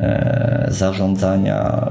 e, 0.00 0.66
zarządzania 0.70 1.90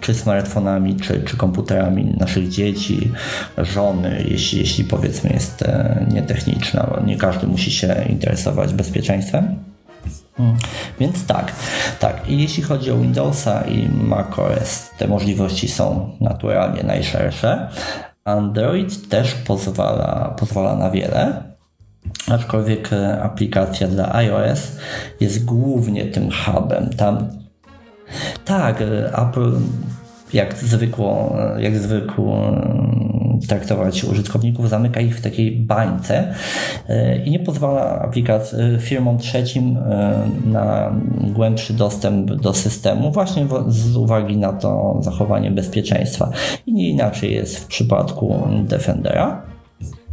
czy 0.00 0.14
smartfonami, 0.14 0.96
czy, 0.96 1.22
czy 1.22 1.36
komputerami 1.36 2.04
naszych 2.04 2.48
dzieci, 2.48 3.12
żony, 3.58 4.24
jeśli, 4.28 4.58
jeśli 4.58 4.84
powiedzmy 4.84 5.30
jest 5.30 5.62
e, 5.62 6.06
nietechniczna, 6.12 6.86
bo 6.90 7.06
nie 7.06 7.16
każdy 7.16 7.46
musi 7.46 7.70
się 7.70 8.04
interesować 8.08 8.74
bezpieczeństwem. 8.74 9.58
Hmm. 10.36 10.56
Więc 11.00 11.26
tak, 11.26 11.52
tak. 11.98 12.28
I 12.28 12.42
jeśli 12.42 12.62
chodzi 12.62 12.90
o 12.90 12.98
Windowsa 12.98 13.62
i 13.62 13.88
macOS, 13.88 14.90
te 14.98 15.08
możliwości 15.08 15.68
są 15.68 16.10
naturalnie 16.20 16.82
najszersze. 16.82 17.68
Android 18.30 19.08
też 19.08 19.34
pozwala, 19.34 20.34
pozwala 20.38 20.76
na 20.76 20.90
wiele, 20.90 21.42
aczkolwiek 22.28 22.92
e, 22.92 23.22
aplikacja 23.22 23.88
dla 23.88 24.14
iOS 24.14 24.76
jest 25.20 25.44
głównie 25.44 26.06
tym 26.06 26.30
hubem. 26.30 26.90
Tam 26.90 27.28
tak, 28.44 28.82
e, 28.82 29.12
Apple 29.18 29.52
jak 30.32 30.54
zwykło, 30.54 31.36
jak 31.58 31.76
zwykło 31.76 32.52
traktować 33.48 34.04
użytkowników, 34.04 34.68
zamyka 34.68 35.00
ich 35.00 35.16
w 35.16 35.20
takiej 35.20 35.56
bańce 35.56 36.34
e, 36.88 37.24
i 37.24 37.30
nie 37.30 37.38
pozwala 37.38 38.00
aplikacji 38.00 38.58
firmom 38.80 39.18
trzecim 39.18 39.76
e, 39.76 40.28
na 40.44 40.92
głębszy 41.20 41.72
dostęp 41.72 42.32
do 42.34 42.54
systemu, 42.54 43.12
właśnie 43.12 43.46
z 43.68 43.96
uwagi 43.96 44.36
na 44.36 44.52
to 44.52 44.98
zachowanie 45.00 45.50
bezpieczeństwa. 45.50 46.30
I 46.66 46.72
nie 46.72 46.88
inaczej 46.88 47.34
jest 47.34 47.58
w 47.58 47.66
przypadku 47.66 48.48
Defendera. 48.62 49.50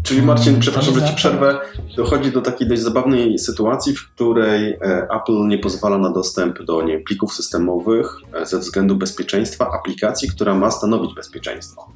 Czyli 0.07 0.21
Marcin, 0.21 0.49
mm, 0.49 0.61
przepraszam, 0.61 0.99
że 0.99 1.07
Ci 1.07 1.15
przerwę. 1.15 1.59
Dochodzi 1.95 2.31
do 2.31 2.41
takiej 2.41 2.67
dość 2.67 2.81
zabawnej 2.81 3.39
sytuacji, 3.39 3.95
w 3.95 4.09
której 4.13 4.73
e, 4.73 5.07
Apple 5.15 5.47
nie 5.47 5.57
pozwala 5.57 5.97
na 5.97 6.11
dostęp 6.11 6.63
do 6.63 6.81
nie, 6.81 6.99
plików 6.99 7.33
systemowych 7.33 8.17
e, 8.33 8.45
ze 8.45 8.59
względu 8.59 8.95
bezpieczeństwa 8.95 9.71
aplikacji, 9.71 10.29
która 10.29 10.55
ma 10.55 10.71
stanowić 10.71 11.15
bezpieczeństwo. 11.15 11.87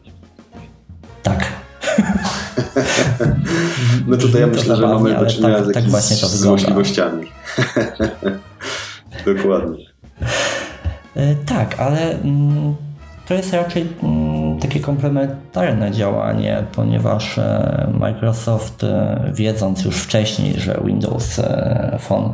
Tak. 1.24 1.48
no 4.08 4.18
tutaj 4.18 4.42
ja 4.42 4.48
myślę, 4.48 4.76
że 4.76 4.88
mamy 4.88 5.20
do 5.20 5.26
czynienia 5.26 5.56
tak, 5.56 5.66
z, 5.66 5.74
tak 5.74 5.84
właśnie 5.84 6.18
to 6.18 6.28
z 6.28 6.46
możliwościami. 6.46 7.28
Dokładnie. 9.36 9.86
E, 11.16 11.36
tak, 11.36 11.80
ale 11.80 12.12
mm, 12.12 12.76
to 13.28 13.34
jest 13.34 13.54
raczej 13.54 13.88
mm, 14.04 14.41
takie 14.62 14.80
komplementarne 14.80 15.92
działanie, 15.92 16.64
ponieważ 16.76 17.38
e, 17.38 17.90
Microsoft, 18.00 18.84
e, 18.84 19.32
wiedząc 19.34 19.86
już 19.86 19.98
wcześniej, 19.98 20.60
że 20.60 20.82
Windows 20.86 21.40
e, 21.40 21.98
Phone 22.00 22.34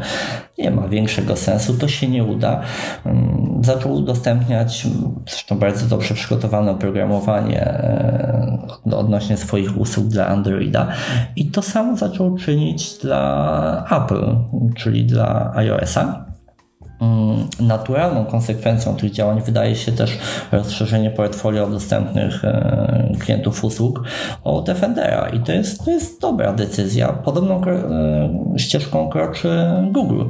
nie 0.57 0.71
ma 0.71 0.87
większego 0.87 1.35
sensu, 1.35 1.73
to 1.73 1.87
się 1.87 2.07
nie 2.07 2.23
uda. 2.23 2.61
Mm, 3.05 3.61
zaczął 3.63 3.93
udostępniać 3.93 4.87
zresztą 5.29 5.59
bardzo 5.59 5.85
dobrze 5.85 6.13
przygotowane 6.13 6.71
oprogramowanie 6.71 7.83
odnośnie 8.91 9.37
swoich 9.37 9.77
usług 9.77 10.07
dla 10.07 10.27
Androida 10.27 10.87
i 11.35 11.51
to 11.51 11.61
samo 11.61 11.97
zaczął 11.97 12.35
czynić 12.35 12.97
dla 12.97 13.85
Apple, 13.91 14.35
czyli 14.75 15.05
dla 15.05 15.51
iOS-a. 15.55 16.26
Mm, 17.01 17.47
naturalną 17.59 18.25
konsekwencją 18.25 18.95
tych 18.95 19.11
działań 19.11 19.41
wydaje 19.45 19.75
się 19.75 19.91
też 19.91 20.17
rozszerzenie 20.51 21.11
portfolio 21.11 21.69
dostępnych 21.69 22.45
e, 22.45 23.11
klientów 23.19 23.63
usług 23.63 24.03
o 24.43 24.61
Defendera 24.61 25.29
i 25.29 25.39
to 25.39 25.51
jest, 25.51 25.85
to 25.85 25.91
jest 25.91 26.21
dobra 26.21 26.53
decyzja. 26.53 27.07
Podobną 27.07 27.61
e, 27.65 28.59
ścieżką 28.59 29.09
kroczy 29.09 29.65
Google. 29.91 30.23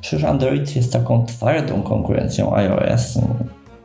Przecież 0.00 0.24
Android 0.24 0.76
jest 0.76 0.92
taką 0.92 1.26
twardą 1.26 1.82
konkurencją 1.82 2.56
iOS 2.56 3.18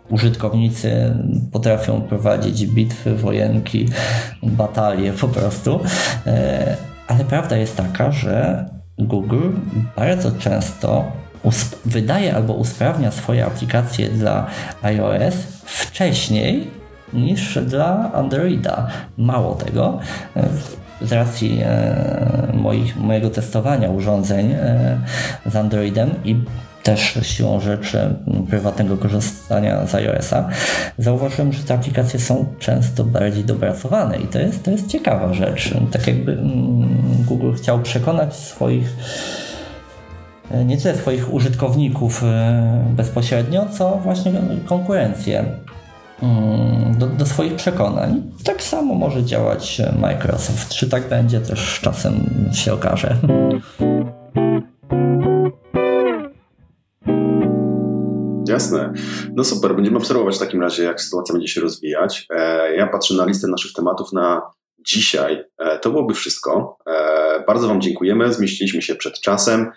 użytkownicy 0.09 1.15
potrafią 1.51 2.01
prowadzić 2.01 2.67
bitwy, 2.67 3.15
wojenki, 3.15 3.89
batalie 4.43 5.13
po 5.13 5.27
prostu. 5.27 5.79
E, 6.27 6.77
ale 7.07 7.25
prawda 7.25 7.57
jest 7.57 7.77
taka, 7.77 8.11
że 8.11 8.65
Google 8.97 9.49
bardzo 9.95 10.31
często 10.31 11.11
wydaje 11.85 12.35
albo 12.35 12.53
usprawnia 12.53 13.11
swoje 13.11 13.45
aplikacje 13.45 14.09
dla 14.09 14.47
iOS 14.81 15.33
wcześniej 15.65 16.71
niż 17.13 17.59
dla 17.65 18.11
Androida. 18.13 18.87
Mało 19.17 19.55
tego, 19.55 19.99
z 21.01 21.11
racji 21.11 21.59
e, 21.65 22.53
moich, 22.53 22.97
mojego 22.97 23.29
testowania 23.29 23.89
urządzeń 23.89 24.51
e, 24.51 24.97
z 25.45 25.55
Androidem 25.55 26.09
i 26.25 26.35
też 26.83 27.19
siłą 27.21 27.59
rzeczy 27.59 28.15
prywatnego 28.49 28.97
korzystania 28.97 29.87
z 29.87 29.95
iOS-a, 29.95 30.49
zauważyłem, 30.97 31.53
że 31.53 31.63
te 31.63 31.73
aplikacje 31.73 32.19
są 32.19 32.45
często 32.59 33.03
bardziej 33.03 33.43
dopracowane 33.43 34.17
i 34.17 34.27
to 34.27 34.39
jest, 34.39 34.63
to 34.63 34.71
jest 34.71 34.87
ciekawa 34.87 35.33
rzecz. 35.33 35.73
Tak 35.91 36.07
jakby 36.07 36.31
mm, 36.31 36.87
Google 37.27 37.53
chciał 37.53 37.79
przekonać 37.79 38.35
swoich 38.35 38.95
E, 38.95 39.52
nie 40.65 40.77
tyle 40.77 40.95
swoich 40.95 41.33
użytkowników 41.33 42.23
e, 42.23 42.93
bezpośrednio, 42.95 43.65
co 43.77 43.99
właśnie 44.03 44.33
konkurencję 44.65 45.45
mm, 46.21 46.97
do, 46.97 47.07
do, 47.07 47.25
swoich 47.25 47.55
przekonań. 47.55 48.31
Tak 48.43 48.63
samo 48.63 48.93
może 48.95 49.23
działać 49.23 49.81
Microsoft. 50.01 50.69
Czy 50.69 50.89
tak 50.89 51.09
będzie, 51.09 51.39
też 51.39 51.79
czasem 51.79 52.13
się 52.53 52.73
okaże. 52.73 53.17
Jasne. 58.47 58.93
No 59.35 59.43
super, 59.43 59.75
będziemy 59.75 59.97
obserwować 59.97 60.35
w 60.35 60.39
takim 60.39 60.61
razie, 60.61 60.83
jak 60.83 61.01
sytuacja 61.01 61.33
będzie 61.33 61.47
się 61.47 61.61
rozwijać. 61.61 62.27
E, 62.29 62.75
ja 62.75 62.87
patrzę 62.87 63.13
na 63.13 63.25
listę 63.25 63.47
naszych 63.47 63.73
tematów 63.73 64.13
na 64.13 64.41
dzisiaj. 64.87 65.43
To 65.81 65.89
byłoby 65.89 66.13
wszystko. 66.13 66.77
Bardzo 67.47 67.67
Wam 67.67 67.81
dziękujemy. 67.81 68.33
Zmieściliśmy 68.33 68.81
się 68.81 68.95
przed 68.95 69.19
czasem. 69.19 69.71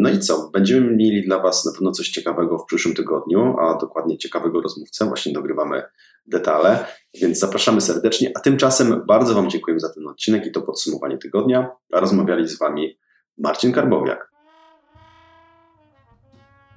No 0.00 0.08
i 0.08 0.18
co? 0.18 0.50
Będziemy 0.52 0.96
mieli 0.96 1.24
dla 1.24 1.38
Was 1.38 1.64
na 1.64 1.72
pewno 1.72 1.92
coś 1.92 2.08
ciekawego 2.08 2.58
w 2.58 2.66
przyszłym 2.66 2.94
tygodniu, 2.94 3.56
a 3.58 3.78
dokładnie 3.78 4.18
ciekawego 4.18 4.60
rozmówcę. 4.60 5.06
Właśnie 5.06 5.32
dogrywamy 5.32 5.82
detale, 6.26 6.84
więc 7.20 7.38
zapraszamy 7.38 7.80
serdecznie. 7.80 8.32
A 8.36 8.40
tymczasem 8.40 9.02
bardzo 9.06 9.34
Wam 9.34 9.50
dziękuję 9.50 9.80
za 9.80 9.94
ten 9.94 10.06
odcinek 10.06 10.46
i 10.46 10.52
to 10.52 10.62
podsumowanie 10.62 11.18
tygodnia. 11.18 11.70
Rozmawiali 11.92 12.48
z 12.48 12.58
Wami 12.58 12.98
Marcin 13.38 13.72
Karbowiak. 13.72 14.30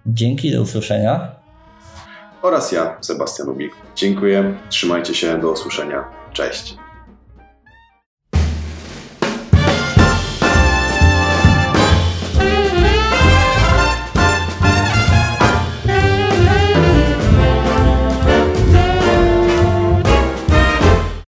Dzięki, 0.06 0.52
do 0.52 0.62
usłyszenia. 0.62 1.32
Oraz 2.42 2.72
ja, 2.72 2.98
Sebastian 3.02 3.50
Ubik. 3.50 3.74
Dziękuję, 3.96 4.58
trzymajcie 4.70 5.16
się, 5.16 5.38
do 5.38 5.52
usłyszenia. 5.52 6.04
Cześć. 6.34 6.83